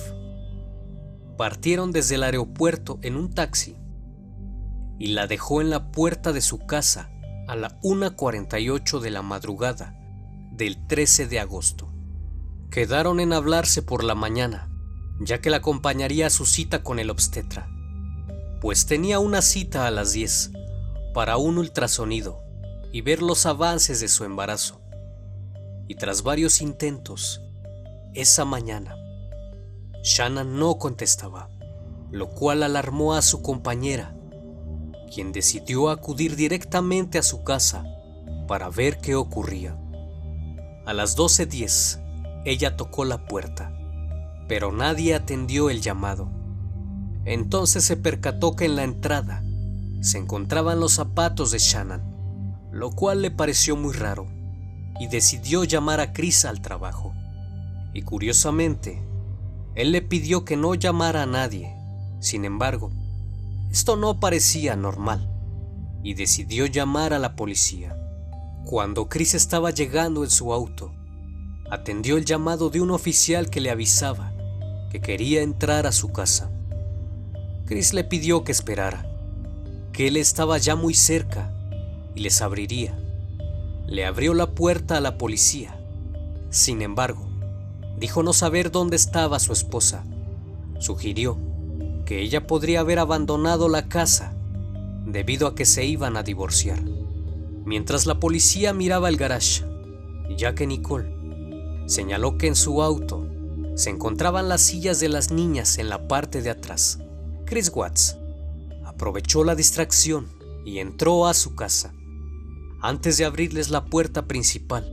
Partieron 1.37 1.91
desde 1.91 2.15
el 2.15 2.23
aeropuerto 2.23 3.01
en 3.03 3.17
un 3.17 3.35
taxi 3.35 3.77
y 5.01 5.09
la 5.09 5.27
dejó 5.27 5.61
en 5.61 5.69
la 5.69 5.91
puerta 5.91 6.33
de 6.33 6.41
su 6.41 6.65
casa 6.65 7.11
a 7.49 7.57
la 7.57 7.81
1.48 7.81 9.01
de 9.01 9.11
la 9.11 9.23
madrugada 9.23 9.99
del 10.53 10.87
13 10.87 11.27
de 11.27 11.41
agosto. 11.41 11.93
Quedaron 12.71 13.19
en 13.19 13.33
hablarse 13.33 13.83
por 13.83 14.05
la 14.05 14.15
mañana, 14.15 14.71
ya 15.21 15.41
que 15.41 15.51
la 15.51 15.59
acompañaría 15.59 16.29
a 16.29 16.31
su 16.31 16.47
cita 16.47 16.85
con 16.85 17.01
el 17.01 17.11
obstetra, 17.11 17.69
pues 18.61 18.87
tenía 18.87 19.19
una 19.19 19.43
cita 19.43 19.87
a 19.87 19.91
las 19.91 20.13
10 20.13 20.53
para 21.15 21.37
un 21.37 21.59
ultrasonido 21.59 22.43
y 22.93 23.01
ver 23.01 23.23
los 23.23 23.47
avances 23.47 24.01
de 24.01 24.09
su 24.09 24.25
embarazo. 24.25 24.81
Y 25.89 25.97
tras 25.97 26.23
varios 26.23 26.61
intentos, 26.61 27.43
esa 28.15 28.45
mañana, 28.45 28.97
Shannon 30.03 30.59
no 30.59 30.79
contestaba, 30.79 31.49
lo 32.11 32.31
cual 32.31 32.63
alarmó 32.63 33.15
a 33.15 33.23
su 33.23 33.43
compañera, 33.43 34.17
quien 35.13 35.33
decidió 35.33 35.91
acudir 35.91 36.37
directamente 36.37 37.19
a 37.19 37.23
su 37.23 37.45
casa 37.45 37.85
para 38.47 38.69
ver 38.71 38.99
qué 38.99 39.15
ocurría. 39.15 39.79
A 40.87 40.93
las 40.95 41.17
12.10, 41.17 42.43
ella 42.45 42.77
tocó 42.77 43.05
la 43.05 43.27
puerta, 43.27 43.73
pero 44.49 44.73
nadie 44.73 45.15
atendió 45.15 45.71
el 45.71 45.83
llamado. 45.83 46.31
Entonces 47.27 47.85
se 47.85 47.97
percató 47.97 48.55
que 48.55 48.65
en 48.65 48.77
la 48.77 48.85
entrada 48.85 49.43
se 50.01 50.19
encontraban 50.19 50.79
los 50.79 50.93
zapatos 50.93 51.51
de 51.51 51.59
Shannon, 51.59 52.03
lo 52.73 52.93
cual 52.93 53.21
le 53.21 53.31
pareció 53.31 53.77
muy 53.77 53.93
raro, 53.93 54.29
y 55.01 55.09
decidió 55.09 55.65
llamar 55.65 56.01
a 56.01 56.13
Chris 56.13 56.45
al 56.45 56.63
trabajo. 56.63 57.13
Y 57.93 58.03
curiosamente, 58.03 59.03
él 59.75 59.93
le 59.93 60.03
pidió 60.03 60.45
que 60.45 60.57
no 60.57 60.75
llamara 60.75 61.25
a 61.25 61.27
nadie. 61.27 61.75
Sin 62.21 62.45
embargo, 62.45 62.93
esto 63.71 63.97
no 63.97 64.21
parecía 64.21 64.77
normal 64.77 65.29
y 66.03 66.15
decidió 66.15 66.67
llamar 66.67 67.13
a 67.13 67.19
la 67.19 67.35
policía. 67.35 67.99
Cuando 68.65 69.09
Chris 69.09 69.35
estaba 69.35 69.71
llegando 69.71 70.23
en 70.23 70.31
su 70.31 70.53
auto, 70.53 70.95
atendió 71.71 72.17
el 72.17 72.25
llamado 72.25 72.71
de 72.71 72.81
un 72.81 72.93
oficial 72.93 73.51
que 73.51 73.61
le 73.61 73.71
avisaba 73.71 74.33
que 74.91 75.01
quería 75.01 75.43
entrar 75.43 75.87
a 75.87 75.93
su 75.93 76.13
casa. 76.13 76.51
Chris 77.67 77.93
le 77.95 78.05
pidió 78.05 78.45
que 78.45 78.53
esperara, 78.53 79.05
que 79.93 80.07
él 80.07 80.17
estaba 80.17 80.57
ya 80.57 80.77
muy 80.77 80.95
cerca 80.95 81.53
y 82.15 82.21
les 82.21 82.41
abriría. 82.41 82.97
Le 83.89 84.07
abrió 84.07 84.35
la 84.35 84.55
puerta 84.55 84.97
a 84.97 85.01
la 85.01 85.19
policía. 85.19 85.77
Sin 86.49 86.81
embargo, 86.81 87.29
dijo 87.99 88.23
no 88.23 88.33
saber 88.33 88.71
dónde 88.71 88.95
estaba 88.95 89.41
su 89.41 89.53
esposa. 89.53 90.05
Sugirió 90.79 91.39
que 92.05 92.23
ella 92.23 92.47
podría 92.47 92.81
haber 92.81 93.01
abandonado 93.01 93.69
la 93.69 93.89
casa 93.89 94.33
debido 95.05 95.49
a 95.49 95.57
que 95.57 95.65
se 95.65 95.85
iban 95.85 96.17
a 96.17 96.23
divorciar. 96.23 96.81
Mientras 97.65 98.07
la 98.07 98.21
policía 98.21 98.73
miraba 98.75 99.09
el 99.09 99.17
garage, 99.17 99.65
ya 100.37 100.55
que 100.55 100.69
Nicole 100.69 101.13
señaló 101.87 102.39
que 102.39 102.47
en 102.47 102.55
su 102.55 102.81
auto 102.81 103.27
se 103.75 103.91
encontraban 103.91 104.49
las 104.49 104.61
sillas 104.61 105.01
de 105.01 105.09
las 105.09 105.33
niñas 105.33 105.79
en 105.79 105.89
la 105.89 106.07
parte 106.07 106.43
de 106.43 106.51
atrás. 106.51 107.01
Chris 107.47 107.71
Watts 107.73 108.19
aprovechó 108.85 109.45
la 109.45 109.55
distracción 109.55 110.27
y 110.65 110.81
entró 110.81 111.29
a 111.29 111.35
su 111.35 111.55
casa. 111.55 111.95
Antes 112.83 113.19
de 113.19 113.25
abrirles 113.25 113.71
la 113.71 113.85
puerta 113.85 114.27
principal, 114.27 114.93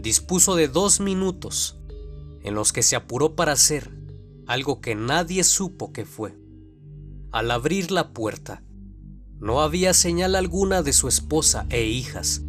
dispuso 0.00 0.56
de 0.56 0.66
dos 0.66 0.98
minutos 0.98 1.78
en 2.42 2.54
los 2.54 2.72
que 2.72 2.82
se 2.82 2.96
apuró 2.96 3.36
para 3.36 3.52
hacer 3.52 3.96
algo 4.48 4.80
que 4.80 4.96
nadie 4.96 5.44
supo 5.44 5.92
que 5.92 6.04
fue. 6.04 6.36
Al 7.30 7.52
abrir 7.52 7.92
la 7.92 8.12
puerta, 8.12 8.64
no 9.38 9.60
había 9.60 9.94
señal 9.94 10.34
alguna 10.34 10.82
de 10.82 10.92
su 10.92 11.06
esposa 11.06 11.66
e 11.70 11.84
hijas. 11.84 12.42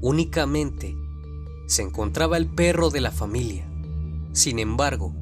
Únicamente 0.00 0.94
se 1.66 1.82
encontraba 1.82 2.36
el 2.36 2.46
perro 2.46 2.90
de 2.90 3.00
la 3.00 3.10
familia. 3.10 3.68
Sin 4.32 4.60
embargo, 4.60 5.12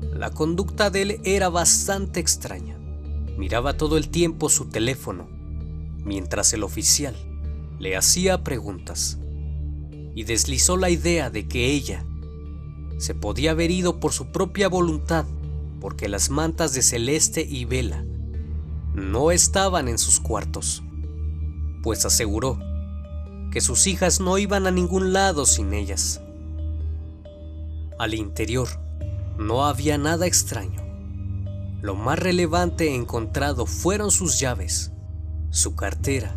la 0.00 0.30
conducta 0.30 0.90
de 0.90 1.02
él 1.02 1.20
era 1.24 1.48
bastante 1.48 2.20
extraña. 2.20 2.76
Miraba 3.36 3.76
todo 3.76 3.96
el 3.96 4.08
tiempo 4.08 4.48
su 4.48 4.66
teléfono, 4.66 5.28
mientras 6.04 6.52
el 6.52 6.62
oficial 6.62 7.16
le 7.78 7.96
hacía 7.96 8.44
preguntas, 8.44 9.18
y 10.14 10.24
deslizó 10.24 10.76
la 10.76 10.90
idea 10.90 11.30
de 11.30 11.48
que 11.48 11.72
ella 11.72 12.04
se 12.98 13.14
podía 13.14 13.50
haber 13.50 13.70
ido 13.70 13.98
por 13.98 14.12
su 14.12 14.30
propia 14.30 14.68
voluntad 14.68 15.26
porque 15.84 16.08
las 16.08 16.30
mantas 16.30 16.72
de 16.72 16.82
Celeste 16.82 17.46
y 17.46 17.66
Vela 17.66 18.06
no 18.94 19.30
estaban 19.30 19.86
en 19.86 19.98
sus 19.98 20.18
cuartos, 20.18 20.82
pues 21.82 22.06
aseguró 22.06 22.58
que 23.50 23.60
sus 23.60 23.86
hijas 23.86 24.18
no 24.18 24.38
iban 24.38 24.66
a 24.66 24.70
ningún 24.70 25.12
lado 25.12 25.44
sin 25.44 25.74
ellas. 25.74 26.22
Al 27.98 28.14
interior 28.14 28.68
no 29.38 29.64
había 29.66 29.98
nada 29.98 30.26
extraño. 30.26 30.82
Lo 31.82 31.94
más 31.94 32.18
relevante 32.18 32.94
encontrado 32.94 33.66
fueron 33.66 34.10
sus 34.10 34.38
llaves, 34.38 34.92
su 35.50 35.74
cartera, 35.74 36.36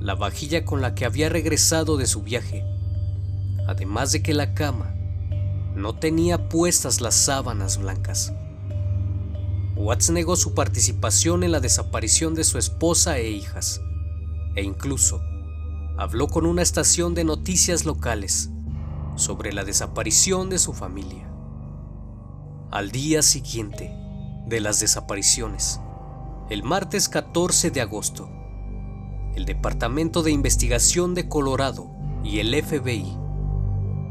la 0.00 0.14
vajilla 0.14 0.64
con 0.64 0.80
la 0.80 0.94
que 0.94 1.04
había 1.04 1.28
regresado 1.28 1.96
de 1.96 2.06
su 2.06 2.22
viaje, 2.22 2.64
además 3.68 4.12
de 4.12 4.22
que 4.22 4.34
la 4.34 4.54
cama 4.54 4.94
no 5.74 5.98
tenía 5.98 6.48
puestas 6.48 7.00
las 7.00 7.14
sábanas 7.14 7.78
blancas. 7.78 8.32
Watts 9.76 10.10
negó 10.10 10.36
su 10.36 10.54
participación 10.54 11.44
en 11.44 11.52
la 11.52 11.60
desaparición 11.60 12.34
de 12.34 12.44
su 12.44 12.56
esposa 12.56 13.18
e 13.18 13.30
hijas, 13.30 13.80
e 14.54 14.62
incluso 14.62 15.20
habló 15.98 16.28
con 16.28 16.46
una 16.46 16.62
estación 16.62 17.14
de 17.14 17.24
noticias 17.24 17.84
locales 17.84 18.50
sobre 19.16 19.52
la 19.52 19.64
desaparición 19.64 20.48
de 20.48 20.58
su 20.58 20.72
familia. 20.72 21.25
Al 22.72 22.90
día 22.90 23.22
siguiente 23.22 23.96
de 24.48 24.60
las 24.60 24.80
desapariciones, 24.80 25.80
el 26.50 26.64
martes 26.64 27.08
14 27.08 27.70
de 27.70 27.80
agosto, 27.80 28.28
el 29.36 29.44
Departamento 29.44 30.24
de 30.24 30.32
Investigación 30.32 31.14
de 31.14 31.28
Colorado 31.28 31.88
y 32.24 32.40
el 32.40 32.52
FBI 32.60 33.16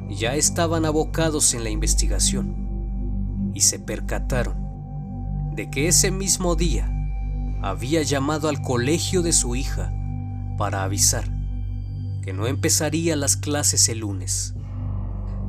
ya 0.10 0.36
estaban 0.36 0.86
abocados 0.86 1.54
en 1.54 1.66
la 1.66 1.70
investigación 1.70 3.52
y 3.54 3.60
se 3.60 3.78
percataron 3.78 5.52
de 5.54 5.70
que 5.70 5.90
ese 5.90 6.10
mismo 6.10 6.56
día 6.56 6.90
había 7.62 8.04
llamado 8.04 8.48
al 8.48 8.62
colegio 8.62 9.22
de 9.22 9.34
su 9.34 9.58
hija 9.58 9.94
para 10.58 10.84
avisar 10.84 11.26
que 12.22 12.32
no 12.32 12.48
empezaría 12.48 13.18
las 13.18 13.36
clases 13.36 13.90
el 13.90 14.00
lunes. 14.00 14.56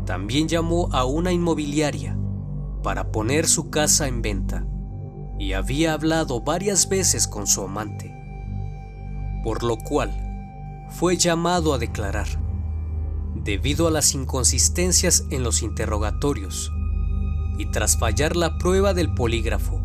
También 0.07 0.49
llamó 0.49 0.89
a 0.93 1.05
una 1.05 1.31
inmobiliaria 1.33 2.19
para 2.87 3.11
poner 3.11 3.49
su 3.49 3.69
casa 3.69 4.07
en 4.07 4.23
venta 4.23 4.65
y 5.41 5.55
había 5.55 5.93
hablado 5.93 6.43
varias 6.43 6.89
veces 6.89 7.27
con 7.27 7.49
su 7.49 7.63
amante, 7.63 8.15
por 9.43 9.65
lo 9.65 9.77
cual 9.77 10.87
fue 10.91 11.17
llamado 11.17 11.75
a 11.75 11.79
declarar 11.79 12.29
debido 13.35 13.89
a 13.89 13.91
las 13.91 14.15
inconsistencias 14.15 15.25
en 15.33 15.43
los 15.43 15.63
interrogatorios 15.63 16.71
y 17.59 17.69
tras 17.73 17.99
fallar 17.99 18.37
la 18.37 18.57
prueba 18.57 18.95
del 18.95 19.13
polígrafo, 19.15 19.83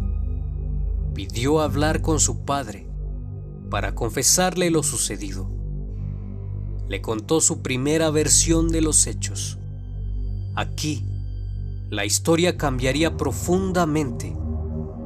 pidió 1.15 1.61
hablar 1.61 2.03
con 2.03 2.19
su 2.19 2.45
padre 2.45 2.87
para 3.71 3.95
confesarle 3.95 4.69
lo 4.69 4.83
sucedido. 4.83 5.49
Le 6.87 7.01
contó 7.01 7.41
su 7.41 7.63
primera 7.63 8.11
versión 8.11 8.67
de 8.67 8.81
los 8.81 9.07
hechos. 9.07 9.57
Aquí, 10.53 11.03
la 11.91 12.05
historia 12.05 12.55
cambiaría 12.55 13.17
profundamente, 13.17 14.33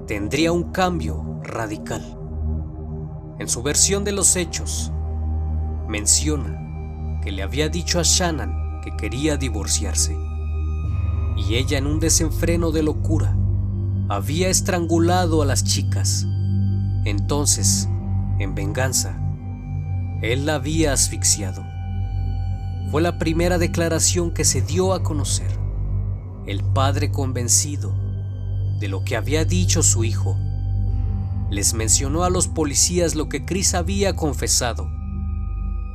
tendría 0.06 0.52
un 0.52 0.72
cambio 0.72 1.42
radical. 1.42 2.16
En 3.40 3.50
su 3.50 3.64
versión 3.64 4.04
de 4.04 4.12
los 4.12 4.36
hechos, 4.36 4.92
menciona 5.90 7.20
que 7.24 7.32
le 7.32 7.42
había 7.42 7.70
dicho 7.70 8.00
a 8.00 8.04
Shannon 8.04 8.82
que 8.84 8.96
quería 8.98 9.36
divorciarse. 9.36 10.16
Y 11.36 11.56
ella 11.56 11.80
en 11.80 11.88
un 11.88 12.00
desenfreno 12.00 12.70
de 12.70 12.84
locura 12.84 13.36
había 14.08 14.50
estrangulado 14.50 15.42
a 15.42 15.46
las 15.48 15.64
chicas. 15.64 16.28
Entonces, 17.04 17.90
En 18.38 18.54
venganza, 18.54 19.18
él 20.22 20.46
la 20.46 20.56
había 20.56 20.92
asfixiado. 20.92 21.64
Fue 22.92 23.02
la 23.02 23.18
primera 23.18 23.58
declaración 23.58 24.32
que 24.32 24.44
se 24.44 24.62
dio 24.62 24.94
a 24.94 25.04
conocer. 25.04 25.65
El 26.48 26.64
padre 26.64 27.10
convencido 27.10 27.94
de 28.80 28.88
lo 28.88 29.04
que 29.04 29.16
había 29.16 29.46
dicho 29.46 29.82
su 29.82 30.04
hijo, 30.04 30.38
les 31.50 31.74
mencionó 31.74 32.24
a 32.24 32.30
los 32.30 32.48
policías 32.48 33.16
lo 33.16 33.30
que 33.30 33.46
Chris 33.46 33.74
había 33.74 34.16
confesado. 34.16 34.88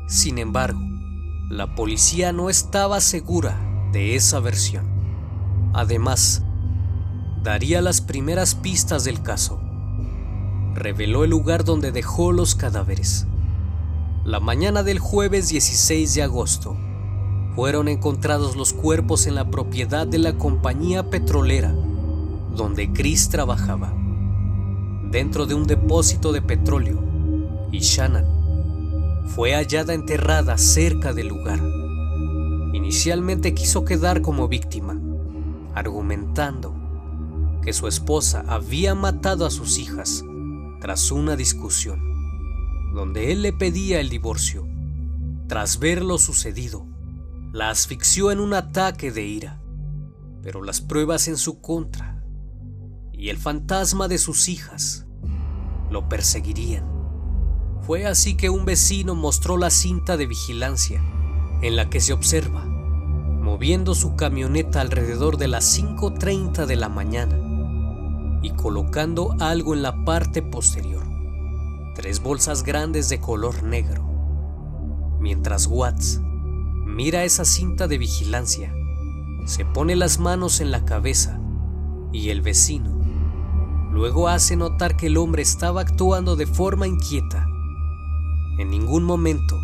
Sin 0.08 0.38
embargo, 0.38 0.80
la 1.50 1.74
policía 1.76 2.32
no 2.32 2.50
estaba 2.50 3.00
segura 3.00 3.56
de 3.92 4.16
esa 4.16 4.40
versión. 4.40 4.88
Además, 5.72 6.42
daría 7.44 7.80
las 7.80 8.00
primeras 8.00 8.56
pistas 8.56 9.04
del 9.04 9.22
caso. 9.22 9.60
Reveló 10.74 11.22
el 11.22 11.30
lugar 11.30 11.64
donde 11.64 11.92
dejó 11.92 12.32
los 12.32 12.56
cadáveres. 12.56 13.26
La 14.24 14.40
mañana 14.40 14.82
del 14.82 14.98
jueves 14.98 15.48
16 15.48 16.14
de 16.14 16.22
agosto, 16.22 16.76
fueron 17.60 17.88
encontrados 17.88 18.56
los 18.56 18.72
cuerpos 18.72 19.26
en 19.26 19.34
la 19.34 19.50
propiedad 19.50 20.06
de 20.06 20.16
la 20.16 20.38
compañía 20.38 21.10
petrolera 21.10 21.70
donde 22.56 22.90
Chris 22.90 23.28
trabajaba, 23.28 23.92
dentro 25.10 25.44
de 25.44 25.52
un 25.52 25.66
depósito 25.66 26.32
de 26.32 26.40
petróleo, 26.40 27.04
y 27.70 27.80
Shannon 27.80 29.26
fue 29.26 29.52
hallada 29.52 29.92
enterrada 29.92 30.56
cerca 30.56 31.12
del 31.12 31.28
lugar. 31.28 31.60
Inicialmente 32.72 33.52
quiso 33.52 33.84
quedar 33.84 34.22
como 34.22 34.48
víctima, 34.48 34.98
argumentando 35.74 36.74
que 37.62 37.74
su 37.74 37.88
esposa 37.88 38.42
había 38.48 38.94
matado 38.94 39.44
a 39.44 39.50
sus 39.50 39.76
hijas 39.76 40.24
tras 40.80 41.12
una 41.12 41.36
discusión, 41.36 42.00
donde 42.94 43.32
él 43.32 43.42
le 43.42 43.52
pedía 43.52 44.00
el 44.00 44.08
divorcio. 44.08 44.66
Tras 45.46 45.78
ver 45.78 46.02
lo 46.02 46.16
sucedido, 46.16 46.86
la 47.52 47.70
asfixió 47.70 48.30
en 48.30 48.40
un 48.40 48.54
ataque 48.54 49.10
de 49.10 49.22
ira, 49.22 49.60
pero 50.42 50.62
las 50.62 50.80
pruebas 50.80 51.28
en 51.28 51.36
su 51.36 51.60
contra 51.60 52.24
y 53.12 53.28
el 53.28 53.36
fantasma 53.36 54.08
de 54.08 54.18
sus 54.18 54.48
hijas 54.48 55.06
lo 55.90 56.08
perseguirían. 56.08 56.88
Fue 57.82 58.06
así 58.06 58.36
que 58.36 58.50
un 58.50 58.64
vecino 58.64 59.14
mostró 59.14 59.56
la 59.56 59.70
cinta 59.70 60.16
de 60.16 60.26
vigilancia 60.26 61.02
en 61.62 61.76
la 61.76 61.90
que 61.90 62.00
se 62.00 62.12
observa 62.12 62.70
moviendo 63.40 63.94
su 63.94 64.16
camioneta 64.16 64.80
alrededor 64.80 65.36
de 65.38 65.48
las 65.48 65.76
5.30 65.78 66.66
de 66.66 66.76
la 66.76 66.88
mañana 66.88 67.36
y 68.42 68.50
colocando 68.50 69.34
algo 69.40 69.74
en 69.74 69.82
la 69.82 70.04
parte 70.04 70.42
posterior, 70.42 71.02
tres 71.94 72.22
bolsas 72.22 72.62
grandes 72.62 73.08
de 73.08 73.18
color 73.18 73.62
negro. 73.62 74.04
Mientras 75.18 75.66
Watts 75.66 76.20
mira 76.90 77.24
esa 77.24 77.44
cinta 77.44 77.88
de 77.88 77.98
vigilancia, 77.98 78.74
se 79.46 79.64
pone 79.64 79.96
las 79.96 80.18
manos 80.18 80.60
en 80.60 80.70
la 80.70 80.84
cabeza 80.84 81.40
y 82.12 82.28
el 82.28 82.42
vecino 82.42 83.00
Luego 83.90 84.28
hace 84.28 84.56
notar 84.56 84.96
que 84.96 85.08
el 85.08 85.16
hombre 85.16 85.42
estaba 85.42 85.80
actuando 85.80 86.36
de 86.36 86.46
forma 86.46 86.86
inquieta. 86.86 87.46
En 88.58 88.70
ningún 88.70 89.02
momento 89.02 89.58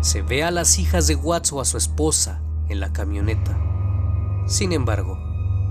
se 0.00 0.22
ve 0.22 0.42
a 0.42 0.50
las 0.50 0.78
hijas 0.78 1.06
de 1.06 1.14
Watts 1.14 1.52
o 1.52 1.60
a 1.60 1.64
su 1.66 1.76
esposa 1.76 2.40
en 2.68 2.80
la 2.80 2.92
camioneta. 2.92 3.58
Sin 4.46 4.72
embargo, 4.72 5.18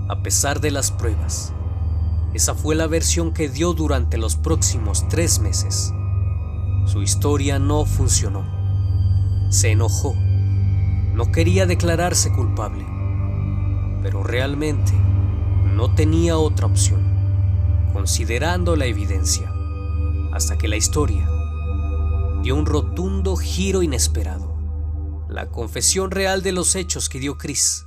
a 0.08 0.22
pesar 0.22 0.60
de 0.60 0.70
las 0.70 0.92
pruebas, 0.92 1.52
esa 2.32 2.54
fue 2.54 2.76
la 2.76 2.86
versión 2.86 3.32
que 3.32 3.48
dio 3.48 3.72
durante 3.72 4.18
los 4.18 4.36
próximos 4.36 5.08
tres 5.08 5.40
meses. 5.40 5.92
Su 6.86 7.02
historia 7.02 7.58
no 7.58 7.84
funcionó. 7.86 8.44
Se 9.50 9.72
enojó. 9.72 10.14
No 11.14 11.30
quería 11.32 11.66
declararse 11.66 12.32
culpable. 12.32 12.84
Pero 14.02 14.22
realmente 14.22 14.92
no 15.74 15.94
tenía 15.94 16.36
otra 16.36 16.66
opción 16.66 17.14
considerando 17.94 18.74
la 18.74 18.86
evidencia, 18.86 19.54
hasta 20.32 20.58
que 20.58 20.66
la 20.66 20.74
historia 20.74 21.30
dio 22.42 22.56
un 22.56 22.66
rotundo 22.66 23.36
giro 23.36 23.84
inesperado. 23.84 24.52
La 25.28 25.48
confesión 25.50 26.10
real 26.10 26.42
de 26.42 26.50
los 26.50 26.74
hechos 26.74 27.08
que 27.08 27.20
dio 27.20 27.38
Chris 27.38 27.86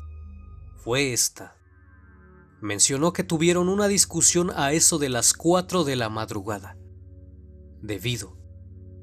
fue 0.78 1.12
esta. 1.12 1.58
Mencionó 2.62 3.12
que 3.12 3.26
tuvieron 3.26 3.68
una 3.68 3.90
discusión 3.90 4.50
a 4.56 4.72
eso 4.72 4.98
de 4.98 5.10
las 5.10 5.34
4 5.34 5.84
de 5.84 5.98
la 5.98 6.08
madrugada, 6.08 6.78
debido 7.82 8.38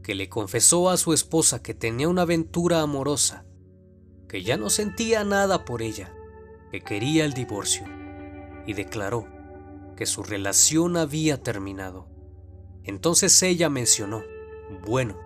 que 0.02 0.14
le 0.14 0.30
confesó 0.30 0.88
a 0.88 0.96
su 0.96 1.12
esposa 1.12 1.62
que 1.62 1.74
tenía 1.74 2.08
una 2.08 2.22
aventura 2.22 2.80
amorosa, 2.80 3.44
que 4.34 4.42
ya 4.42 4.56
no 4.56 4.68
sentía 4.68 5.22
nada 5.22 5.64
por 5.64 5.80
ella, 5.80 6.12
que 6.72 6.80
quería 6.80 7.24
el 7.24 7.34
divorcio, 7.34 7.84
y 8.66 8.72
declaró 8.72 9.28
que 9.96 10.06
su 10.06 10.24
relación 10.24 10.96
había 10.96 11.40
terminado. 11.40 12.08
Entonces 12.82 13.40
ella 13.44 13.70
mencionó, 13.70 14.24
bueno, 14.84 15.16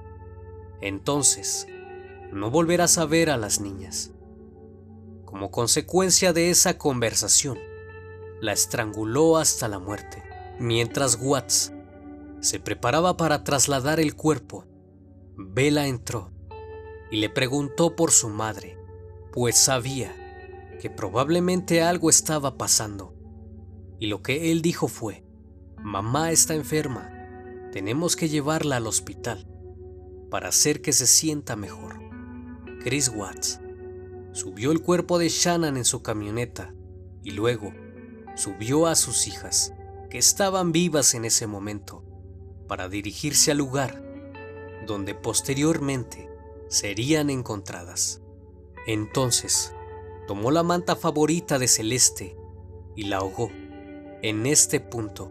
entonces 0.83 1.67
no 2.35 2.51
volverás 2.51 2.99
a 2.99 3.07
ver 3.07 3.31
a 3.31 3.39
las 3.39 3.63
niñas. 3.63 4.13
Como 5.25 5.51
consecuencia 5.51 6.35
de 6.35 6.51
esa 6.51 6.77
conversación, 6.77 7.59
la 8.43 8.53
estranguló 8.53 9.39
hasta 9.39 9.69
la 9.69 9.79
muerte. 9.79 10.23
Mientras 10.59 11.19
Watts 11.19 11.73
se 12.41 12.61
preparaba 12.61 13.17
para 13.17 13.43
trasladar 13.43 14.01
el 14.01 14.15
cuerpo, 14.15 14.67
Bella 15.35 15.87
entró 15.87 16.31
y 17.11 17.21
le 17.21 17.31
preguntó 17.31 17.97
por 17.97 18.11
su 18.11 18.29
madre, 18.29 18.78
pues 19.39 19.57
sabía 19.57 20.13
que 20.81 20.91
probablemente 20.91 21.81
algo 21.81 22.11
estaba 22.11 22.59
pasando 22.59 23.15
y 24.01 24.09
lo 24.09 24.21
que 24.21 24.51
él 24.51 24.63
dijo 24.63 24.89
fue, 24.89 25.25
mamá 25.81 26.33
está 26.33 26.57
enferma, 26.57 27.09
tenemos 27.71 28.17
que 28.17 28.29
llevarla 28.29 28.79
al 28.79 28.89
hospital 28.89 29.49
para 30.29 30.49
hacer 30.49 30.83
que 30.83 30.93
se 30.93 31.07
sienta 31.07 31.55
mejor. 31.55 32.01
Chris 32.83 33.13
Watts 33.15 33.61
subió 34.33 34.73
el 34.73 34.83
cuerpo 34.83 35.21
de 35.21 35.29
Shannon 35.29 35.77
en 35.77 35.85
su 35.85 36.03
camioneta 36.03 36.75
y 37.23 37.31
luego 37.31 37.73
subió 38.35 38.89
a 38.89 38.97
sus 38.97 39.29
hijas, 39.29 39.73
que 40.11 40.19
estaban 40.19 40.73
vivas 40.73 41.15
en 41.15 41.25
ese 41.25 41.47
momento, 41.47 42.03
para 42.67 42.89
dirigirse 42.89 43.53
al 43.53 43.59
lugar 43.59 44.03
donde 44.85 45.15
posteriormente 45.15 46.29
serían 46.67 47.31
encontradas. 47.31 48.21
Entonces, 48.89 49.73
tomó 50.27 50.51
la 50.51 50.65
manta 50.65 50.97
favorita 50.97 51.61
de 51.61 51.69
Celeste 51.69 52.37
y 52.97 53.05
la 53.05 53.19
ahogó 53.19 53.53
en 54.21 54.47
este 54.47 54.81
punto, 54.81 55.31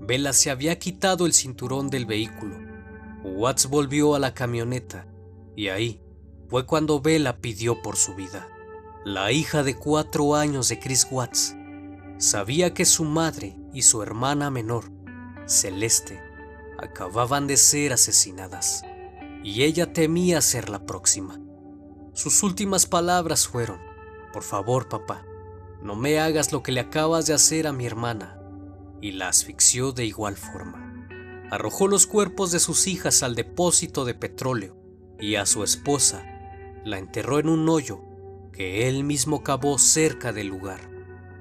Vela 0.00 0.32
se 0.32 0.50
había 0.50 0.78
quitado 0.78 1.26
el 1.26 1.34
cinturón 1.34 1.90
del 1.90 2.06
vehículo. 2.06 2.56
Watts 3.24 3.68
volvió 3.68 4.14
a 4.14 4.18
la 4.18 4.32
camioneta 4.32 5.06
y 5.54 5.68
ahí 5.68 6.00
fue 6.48 6.64
cuando 6.64 7.02
Vela 7.02 7.42
pidió 7.42 7.82
por 7.82 7.96
su 7.96 8.14
vida. 8.14 8.48
La 9.04 9.32
hija 9.32 9.62
de 9.62 9.76
cuatro 9.76 10.34
años 10.34 10.70
de 10.70 10.78
Chris 10.78 11.06
Watts 11.10 11.54
sabía 12.16 12.72
que 12.72 12.86
su 12.86 13.04
madre 13.04 13.54
y 13.74 13.82
su 13.82 14.02
hermana 14.02 14.50
menor, 14.50 14.90
Celeste, 15.46 16.18
acababan 16.78 17.46
de 17.46 17.58
ser 17.58 17.92
asesinadas 17.92 18.82
y 19.44 19.62
ella 19.62 19.92
temía 19.92 20.40
ser 20.40 20.70
la 20.70 20.86
próxima. 20.86 21.38
Sus 22.14 22.42
últimas 22.42 22.84
palabras 22.84 23.48
fueron, 23.48 23.80
por 24.34 24.42
favor 24.42 24.88
papá, 24.88 25.24
no 25.82 25.96
me 25.96 26.20
hagas 26.20 26.52
lo 26.52 26.62
que 26.62 26.70
le 26.70 26.80
acabas 26.80 27.26
de 27.26 27.32
hacer 27.32 27.66
a 27.66 27.72
mi 27.72 27.86
hermana. 27.86 28.38
Y 29.00 29.12
la 29.12 29.28
asfixió 29.28 29.92
de 29.92 30.04
igual 30.04 30.36
forma. 30.36 31.08
Arrojó 31.50 31.88
los 31.88 32.06
cuerpos 32.06 32.52
de 32.52 32.60
sus 32.60 32.86
hijas 32.86 33.22
al 33.22 33.34
depósito 33.34 34.04
de 34.04 34.14
petróleo 34.14 34.76
y 35.18 35.36
a 35.36 35.46
su 35.46 35.64
esposa 35.64 36.22
la 36.84 36.98
enterró 36.98 37.38
en 37.38 37.48
un 37.48 37.68
hoyo 37.68 38.00
que 38.52 38.88
él 38.88 39.04
mismo 39.04 39.42
cavó 39.42 39.78
cerca 39.78 40.32
del 40.32 40.48
lugar. 40.48 40.90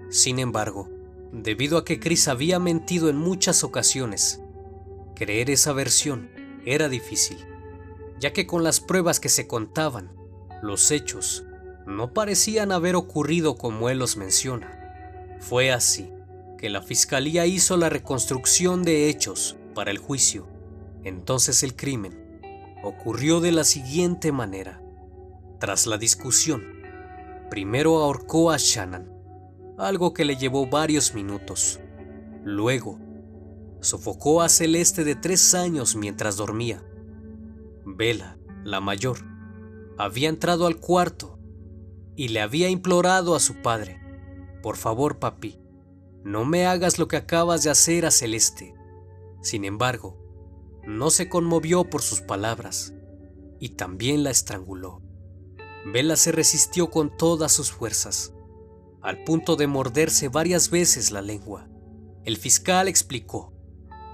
Sin 0.09 0.39
embargo, 0.39 0.89
debido 1.33 1.77
a 1.77 1.85
que 1.85 1.99
Chris 1.99 2.29
había 2.29 2.59
mentido 2.59 3.09
en 3.09 3.17
muchas 3.17 3.65
ocasiones, 3.65 4.41
creer 5.15 5.49
esa 5.49 5.73
versión 5.73 6.31
era 6.65 6.87
difícil, 6.87 7.37
ya 8.19 8.31
que 8.31 8.47
con 8.47 8.63
las 8.63 8.79
pruebas 8.79 9.19
que 9.19 9.29
se 9.29 9.47
contaban, 9.47 10.20
los 10.61 10.91
hechos 10.91 11.45
no 11.85 12.13
parecían 12.13 12.71
haber 12.71 12.95
ocurrido 12.95 13.55
como 13.55 13.89
él 13.89 13.99
los 13.99 14.17
menciona. 14.17 14.77
Fue 15.39 15.71
así 15.71 16.11
que 16.57 16.69
la 16.69 16.81
fiscalía 16.81 17.45
hizo 17.45 17.77
la 17.77 17.89
reconstrucción 17.89 18.83
de 18.83 19.09
hechos 19.09 19.57
para 19.73 19.91
el 19.91 19.97
juicio. 19.97 20.47
Entonces 21.03 21.63
el 21.63 21.75
crimen 21.75 22.39
ocurrió 22.83 23.41
de 23.41 23.51
la 23.51 23.63
siguiente 23.63 24.31
manera. 24.31 24.81
Tras 25.59 25.87
la 25.87 25.97
discusión, 25.97 26.63
primero 27.49 27.97
ahorcó 27.97 28.51
a 28.51 28.57
Shannon, 28.57 29.11
algo 29.77 30.13
que 30.13 30.25
le 30.25 30.35
llevó 30.35 30.67
varios 30.67 31.13
minutos. 31.15 31.79
Luego, 32.43 32.99
sofocó 33.79 34.41
a 34.41 34.49
Celeste 34.49 35.03
de 35.03 35.15
tres 35.15 35.53
años 35.55 35.95
mientras 35.95 36.37
dormía. 36.37 36.83
Vela, 37.85 38.37
la 38.63 38.79
mayor, 38.79 39.30
había 40.03 40.29
entrado 40.29 40.65
al 40.65 40.77
cuarto 40.77 41.37
y 42.15 42.29
le 42.29 42.41
había 42.41 42.69
implorado 42.69 43.35
a 43.35 43.39
su 43.39 43.61
padre, 43.61 44.01
por 44.63 44.75
favor 44.75 45.19
papi, 45.19 45.59
no 46.23 46.43
me 46.43 46.65
hagas 46.65 46.97
lo 46.97 47.07
que 47.07 47.17
acabas 47.17 47.63
de 47.63 47.69
hacer 47.69 48.07
a 48.07 48.11
Celeste. 48.11 48.73
Sin 49.43 49.63
embargo, 49.63 50.17
no 50.87 51.11
se 51.11 51.29
conmovió 51.29 51.83
por 51.83 52.01
sus 52.01 52.21
palabras 52.21 52.95
y 53.59 53.69
también 53.69 54.23
la 54.23 54.31
estranguló. 54.31 55.03
Vela 55.85 56.15
se 56.15 56.31
resistió 56.31 56.89
con 56.89 57.15
todas 57.15 57.51
sus 57.51 57.71
fuerzas, 57.71 58.33
al 59.01 59.23
punto 59.23 59.55
de 59.55 59.67
morderse 59.67 60.29
varias 60.29 60.71
veces 60.71 61.11
la 61.11 61.21
lengua. 61.21 61.69
El 62.25 62.37
fiscal 62.37 62.87
explicó 62.87 63.53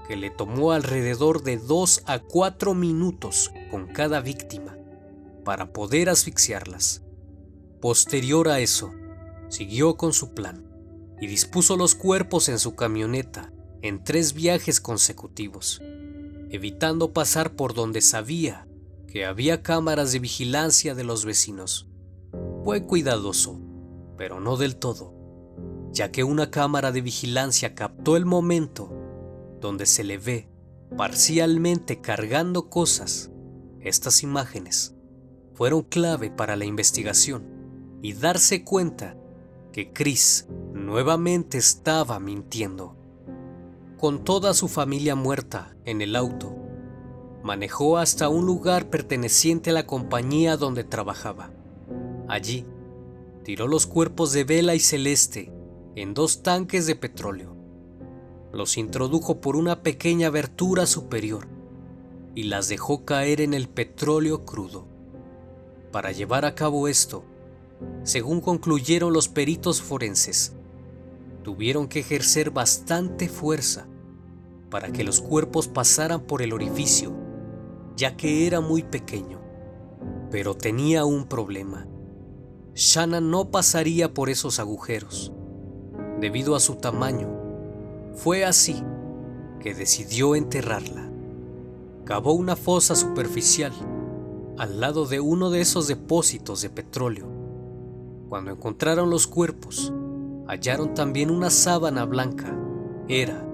que 0.06 0.16
le 0.16 0.28
tomó 0.28 0.72
alrededor 0.72 1.42
de 1.42 1.56
dos 1.56 2.02
a 2.04 2.18
cuatro 2.18 2.74
minutos 2.74 3.52
con 3.70 3.86
cada 3.86 4.20
víctima 4.20 4.77
para 5.48 5.72
poder 5.72 6.10
asfixiarlas. 6.10 7.02
Posterior 7.80 8.50
a 8.50 8.60
eso, 8.60 8.92
siguió 9.48 9.96
con 9.96 10.12
su 10.12 10.34
plan 10.34 10.70
y 11.22 11.26
dispuso 11.26 11.78
los 11.78 11.94
cuerpos 11.94 12.50
en 12.50 12.58
su 12.58 12.74
camioneta 12.74 13.50
en 13.80 14.04
tres 14.04 14.34
viajes 14.34 14.78
consecutivos, 14.78 15.80
evitando 16.50 17.14
pasar 17.14 17.56
por 17.56 17.72
donde 17.72 18.02
sabía 18.02 18.68
que 19.06 19.24
había 19.24 19.62
cámaras 19.62 20.12
de 20.12 20.18
vigilancia 20.18 20.94
de 20.94 21.04
los 21.04 21.24
vecinos. 21.24 21.88
Fue 22.62 22.84
cuidadoso, 22.84 23.58
pero 24.18 24.40
no 24.40 24.58
del 24.58 24.76
todo, 24.76 25.14
ya 25.94 26.12
que 26.12 26.24
una 26.24 26.50
cámara 26.50 26.92
de 26.92 27.00
vigilancia 27.00 27.74
captó 27.74 28.18
el 28.18 28.26
momento 28.26 28.92
donde 29.62 29.86
se 29.86 30.04
le 30.04 30.18
ve 30.18 30.50
parcialmente 30.94 32.02
cargando 32.02 32.68
cosas. 32.68 33.30
Estas 33.80 34.22
imágenes 34.22 34.97
fueron 35.58 35.82
clave 35.82 36.30
para 36.30 36.54
la 36.54 36.66
investigación 36.66 37.98
y 38.00 38.12
darse 38.12 38.62
cuenta 38.62 39.16
que 39.72 39.92
Chris 39.92 40.46
nuevamente 40.72 41.58
estaba 41.58 42.20
mintiendo. 42.20 42.94
Con 43.98 44.22
toda 44.22 44.54
su 44.54 44.68
familia 44.68 45.16
muerta 45.16 45.74
en 45.84 46.00
el 46.00 46.14
auto, 46.14 46.54
manejó 47.42 47.98
hasta 47.98 48.28
un 48.28 48.46
lugar 48.46 48.88
perteneciente 48.88 49.70
a 49.70 49.72
la 49.72 49.84
compañía 49.84 50.56
donde 50.56 50.84
trabajaba. 50.84 51.50
Allí, 52.28 52.64
tiró 53.42 53.66
los 53.66 53.88
cuerpos 53.88 54.32
de 54.32 54.44
Vela 54.44 54.76
y 54.76 54.80
Celeste 54.80 55.52
en 55.96 56.14
dos 56.14 56.44
tanques 56.44 56.86
de 56.86 56.94
petróleo 56.94 57.56
los 58.52 58.78
introdujo 58.78 59.40
por 59.40 59.56
una 59.56 59.82
pequeña 59.82 60.28
abertura 60.28 60.86
superior 60.86 61.48
y 62.36 62.44
las 62.44 62.68
dejó 62.68 63.04
caer 63.04 63.40
en 63.40 63.52
el 63.52 63.68
petróleo 63.68 64.44
crudo. 64.44 64.87
Para 65.92 66.12
llevar 66.12 66.44
a 66.44 66.54
cabo 66.54 66.88
esto, 66.88 67.24
según 68.02 68.40
concluyeron 68.40 69.12
los 69.12 69.28
peritos 69.28 69.80
forenses, 69.80 70.52
tuvieron 71.42 71.88
que 71.88 72.00
ejercer 72.00 72.50
bastante 72.50 73.28
fuerza 73.28 73.86
para 74.70 74.92
que 74.92 75.04
los 75.04 75.20
cuerpos 75.20 75.68
pasaran 75.68 76.20
por 76.20 76.42
el 76.42 76.52
orificio, 76.52 77.14
ya 77.96 78.16
que 78.16 78.46
era 78.46 78.60
muy 78.60 78.82
pequeño. 78.82 79.40
Pero 80.30 80.54
tenía 80.54 81.04
un 81.04 81.26
problema. 81.26 81.86
Shannon 82.74 83.30
no 83.30 83.50
pasaría 83.50 84.12
por 84.12 84.28
esos 84.28 84.60
agujeros, 84.60 85.32
debido 86.20 86.54
a 86.54 86.60
su 86.60 86.76
tamaño 86.76 87.38
fue 88.18 88.44
así 88.44 88.82
que 89.60 89.74
decidió 89.74 90.34
enterrarla. 90.34 91.08
Cavó 92.04 92.32
una 92.32 92.56
fosa 92.56 92.96
superficial 92.96 93.72
al 94.58 94.80
lado 94.80 95.06
de 95.06 95.20
uno 95.20 95.50
de 95.50 95.60
esos 95.60 95.86
depósitos 95.86 96.62
de 96.62 96.70
petróleo. 96.70 97.26
Cuando 98.28 98.50
encontraron 98.50 99.08
los 99.08 99.26
cuerpos, 99.26 99.92
hallaron 100.46 100.94
también 100.94 101.30
una 101.30 101.50
sábana 101.50 102.04
blanca. 102.04 102.58
Era 103.08 103.46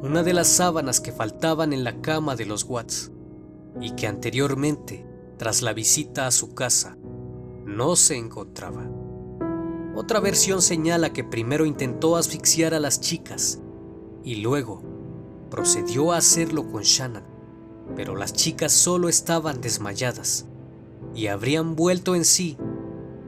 una 0.00 0.22
de 0.22 0.32
las 0.32 0.46
sábanas 0.46 1.00
que 1.00 1.12
faltaban 1.12 1.72
en 1.72 1.82
la 1.82 2.00
cama 2.00 2.36
de 2.36 2.46
los 2.46 2.64
Watts 2.64 3.10
y 3.80 3.90
que 3.92 4.06
anteriormente, 4.06 5.04
tras 5.36 5.60
la 5.60 5.72
visita 5.72 6.26
a 6.26 6.30
su 6.30 6.54
casa, 6.54 6.96
no 7.66 7.96
se 7.96 8.16
encontraba. 8.16 8.88
Otra 9.96 10.20
versión 10.20 10.62
señala 10.62 11.12
que 11.12 11.24
primero 11.24 11.66
intentó 11.66 12.16
asfixiar 12.16 12.74
a 12.74 12.80
las 12.80 13.00
chicas 13.00 13.60
y 14.22 14.36
luego 14.36 14.82
procedió 15.50 16.12
a 16.12 16.18
hacerlo 16.18 16.70
con 16.70 16.82
Shannon, 16.82 17.24
pero 17.96 18.16
las 18.16 18.32
chicas 18.32 18.72
solo 18.72 19.08
estaban 19.08 19.60
desmayadas 19.60 20.46
y 21.14 21.26
habrían 21.26 21.76
vuelto 21.76 22.14
en 22.14 22.24
sí 22.24 22.56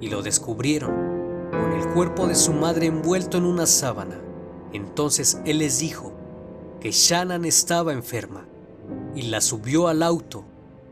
y 0.01 0.09
lo 0.09 0.23
descubrieron 0.23 0.91
con 1.51 1.73
el 1.73 1.89
cuerpo 1.89 2.27
de 2.27 2.35
su 2.35 2.53
madre 2.53 2.87
envuelto 2.87 3.39
en 3.39 3.45
una 3.45 3.67
sábana. 3.67 4.21
Entonces 4.73 5.41
él 5.45 5.59
les 5.59 5.81
dijo 5.81 6.13
que 6.81 6.93
Shannon 6.93 7.45
estaba 7.45 7.93
enferma 7.93 8.47
y 9.15 9.23
la 9.23 9.41
subió 9.41 9.89
al 9.89 10.03
auto 10.03 10.45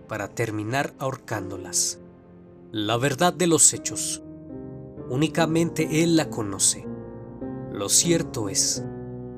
para 0.08 0.28
terminar 0.28 0.94
ahorcándolas. 0.98 2.00
La 2.72 2.96
verdad 2.96 3.32
de 3.32 3.46
los 3.46 3.72
hechos, 3.72 4.22
únicamente 5.08 6.02
él 6.02 6.16
la 6.16 6.28
conoce. 6.28 6.86
Lo 7.72 7.88
cierto 7.88 8.48
es 8.48 8.84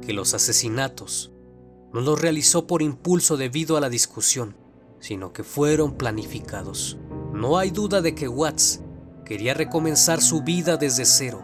que 0.00 0.12
los 0.12 0.34
asesinatos 0.34 1.30
no 1.92 2.00
los 2.00 2.20
realizó 2.20 2.66
por 2.66 2.82
impulso 2.82 3.36
debido 3.36 3.76
a 3.76 3.80
la 3.80 3.88
discusión, 3.88 4.56
sino 5.00 5.32
que 5.32 5.42
fueron 5.44 5.96
planificados. 5.96 6.98
No 7.32 7.58
hay 7.58 7.70
duda 7.70 8.00
de 8.00 8.14
que 8.14 8.28
Watts 8.28 8.80
quería 9.24 9.54
recomenzar 9.54 10.20
su 10.20 10.42
vida 10.42 10.76
desde 10.76 11.04
cero, 11.04 11.42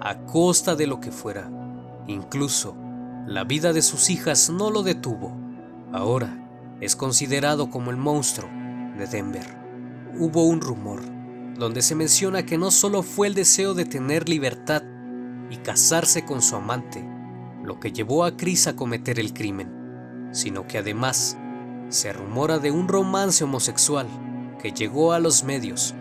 a 0.00 0.24
costa 0.26 0.76
de 0.76 0.86
lo 0.86 1.00
que 1.00 1.12
fuera. 1.12 1.50
Incluso 2.06 2.76
la 3.26 3.44
vida 3.44 3.72
de 3.72 3.82
sus 3.82 4.10
hijas 4.10 4.50
no 4.50 4.70
lo 4.70 4.82
detuvo. 4.82 5.36
Ahora 5.92 6.76
es 6.80 6.96
considerado 6.96 7.70
como 7.70 7.90
el 7.90 7.96
monstruo 7.96 8.48
de 8.96 9.06
Denver. 9.06 9.58
Hubo 10.18 10.44
un 10.44 10.60
rumor 10.60 11.00
donde 11.58 11.82
se 11.82 11.94
menciona 11.94 12.46
que 12.46 12.56
no 12.56 12.70
solo 12.70 13.02
fue 13.02 13.26
el 13.26 13.34
deseo 13.34 13.74
de 13.74 13.84
tener 13.84 14.28
libertad 14.28 14.82
y 15.50 15.56
casarse 15.56 16.24
con 16.24 16.40
su 16.40 16.56
amante, 16.56 17.04
lo 17.64 17.80
que 17.80 17.92
llevó 17.92 18.24
a 18.24 18.36
Chris 18.36 18.66
a 18.66 18.76
cometer 18.76 19.18
el 19.18 19.34
crimen, 19.34 19.77
sino 20.32 20.66
que 20.66 20.78
además 20.78 21.36
se 21.88 22.12
rumora 22.12 22.58
de 22.58 22.70
un 22.70 22.88
romance 22.88 23.44
homosexual 23.44 24.06
que 24.60 24.72
llegó 24.72 25.12
a 25.12 25.18
los 25.18 25.44
medios 25.44 25.94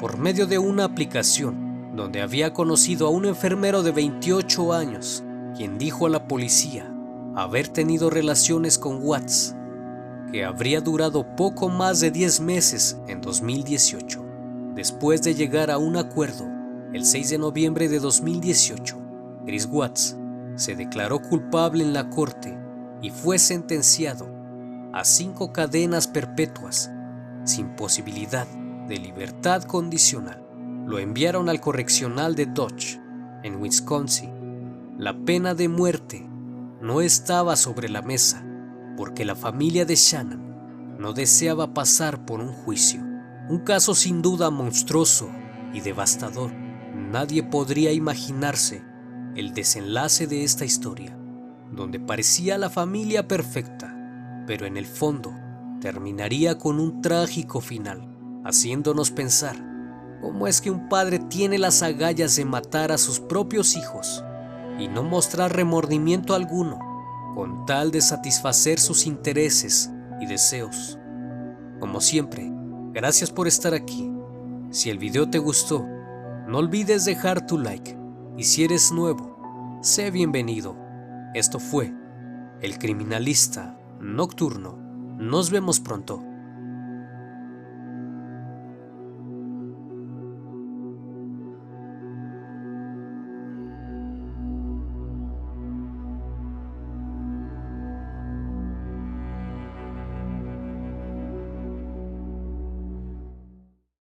por 0.00 0.18
medio 0.18 0.46
de 0.46 0.58
una 0.58 0.84
aplicación 0.84 1.94
donde 1.94 2.20
había 2.20 2.52
conocido 2.52 3.06
a 3.06 3.10
un 3.10 3.24
enfermero 3.24 3.82
de 3.82 3.90
28 3.90 4.72
años, 4.72 5.24
quien 5.56 5.78
dijo 5.78 6.06
a 6.06 6.10
la 6.10 6.28
policía 6.28 6.92
haber 7.34 7.68
tenido 7.68 8.10
relaciones 8.10 8.78
con 8.78 9.02
Watts, 9.02 9.54
que 10.30 10.44
habría 10.44 10.80
durado 10.80 11.36
poco 11.36 11.68
más 11.68 12.00
de 12.00 12.10
10 12.10 12.40
meses 12.40 12.98
en 13.08 13.20
2018. 13.20 14.24
Después 14.74 15.22
de 15.22 15.34
llegar 15.34 15.70
a 15.70 15.78
un 15.78 15.96
acuerdo, 15.96 16.46
el 16.92 17.04
6 17.04 17.30
de 17.30 17.38
noviembre 17.38 17.88
de 17.88 17.98
2018, 17.98 18.96
Chris 19.44 19.68
Watts 19.70 20.16
se 20.56 20.74
declaró 20.74 21.20
culpable 21.20 21.82
en 21.82 21.92
la 21.92 22.08
corte 22.10 22.55
y 23.06 23.10
fue 23.10 23.38
sentenciado 23.38 24.26
a 24.92 25.04
cinco 25.04 25.52
cadenas 25.52 26.08
perpetuas 26.08 26.90
sin 27.44 27.76
posibilidad 27.76 28.48
de 28.88 28.98
libertad 28.98 29.62
condicional. 29.62 30.44
Lo 30.88 30.98
enviaron 30.98 31.48
al 31.48 31.60
correccional 31.60 32.34
de 32.34 32.46
Dodge, 32.46 32.98
en 33.44 33.62
Wisconsin. 33.62 34.96
La 34.98 35.16
pena 35.24 35.54
de 35.54 35.68
muerte 35.68 36.28
no 36.80 37.00
estaba 37.00 37.54
sobre 37.54 37.88
la 37.88 38.02
mesa 38.02 38.44
porque 38.96 39.24
la 39.24 39.36
familia 39.36 39.84
de 39.84 39.94
Shannon 39.94 40.96
no 40.98 41.12
deseaba 41.12 41.74
pasar 41.74 42.26
por 42.26 42.40
un 42.40 42.52
juicio. 42.52 43.02
Un 43.48 43.60
caso 43.60 43.94
sin 43.94 44.20
duda 44.20 44.50
monstruoso 44.50 45.30
y 45.72 45.78
devastador. 45.78 46.50
Nadie 46.52 47.44
podría 47.44 47.92
imaginarse 47.92 48.82
el 49.36 49.54
desenlace 49.54 50.26
de 50.26 50.42
esta 50.42 50.64
historia, 50.64 51.16
donde 51.72 52.00
parecía 52.00 52.58
la 52.58 52.70
familia 52.70 53.28
perfecta, 53.28 54.44
pero 54.46 54.66
en 54.66 54.76
el 54.76 54.86
fondo 54.86 55.32
terminaría 55.80 56.58
con 56.58 56.80
un 56.80 57.02
trágico 57.02 57.60
final, 57.60 58.08
haciéndonos 58.44 59.10
pensar 59.10 59.56
cómo 60.20 60.46
es 60.46 60.60
que 60.60 60.70
un 60.70 60.88
padre 60.88 61.18
tiene 61.18 61.58
las 61.58 61.82
agallas 61.82 62.36
de 62.36 62.44
matar 62.44 62.92
a 62.92 62.98
sus 62.98 63.20
propios 63.20 63.76
hijos 63.76 64.24
y 64.78 64.88
no 64.88 65.02
mostrar 65.02 65.54
remordimiento 65.54 66.34
alguno 66.34 66.78
con 67.34 67.66
tal 67.66 67.90
de 67.90 68.00
satisfacer 68.00 68.80
sus 68.80 69.06
intereses 69.06 69.90
y 70.20 70.26
deseos. 70.26 70.98
Como 71.80 72.00
siempre, 72.00 72.50
gracias 72.92 73.30
por 73.30 73.46
estar 73.46 73.74
aquí. 73.74 74.10
Si 74.70 74.88
el 74.88 74.98
video 74.98 75.28
te 75.28 75.38
gustó, 75.38 75.86
no 76.48 76.58
olvides 76.58 77.04
dejar 77.04 77.46
tu 77.46 77.58
like 77.58 77.96
y 78.36 78.44
si 78.44 78.64
eres 78.64 78.92
nuevo, 78.92 79.78
sé 79.82 80.10
bienvenido. 80.10 80.85
Esto 81.36 81.60
fue 81.60 81.92
el 82.62 82.78
criminalista 82.78 83.78
nocturno. 84.00 84.78
Nos 85.18 85.50
vemos 85.50 85.80
pronto. 85.80 86.24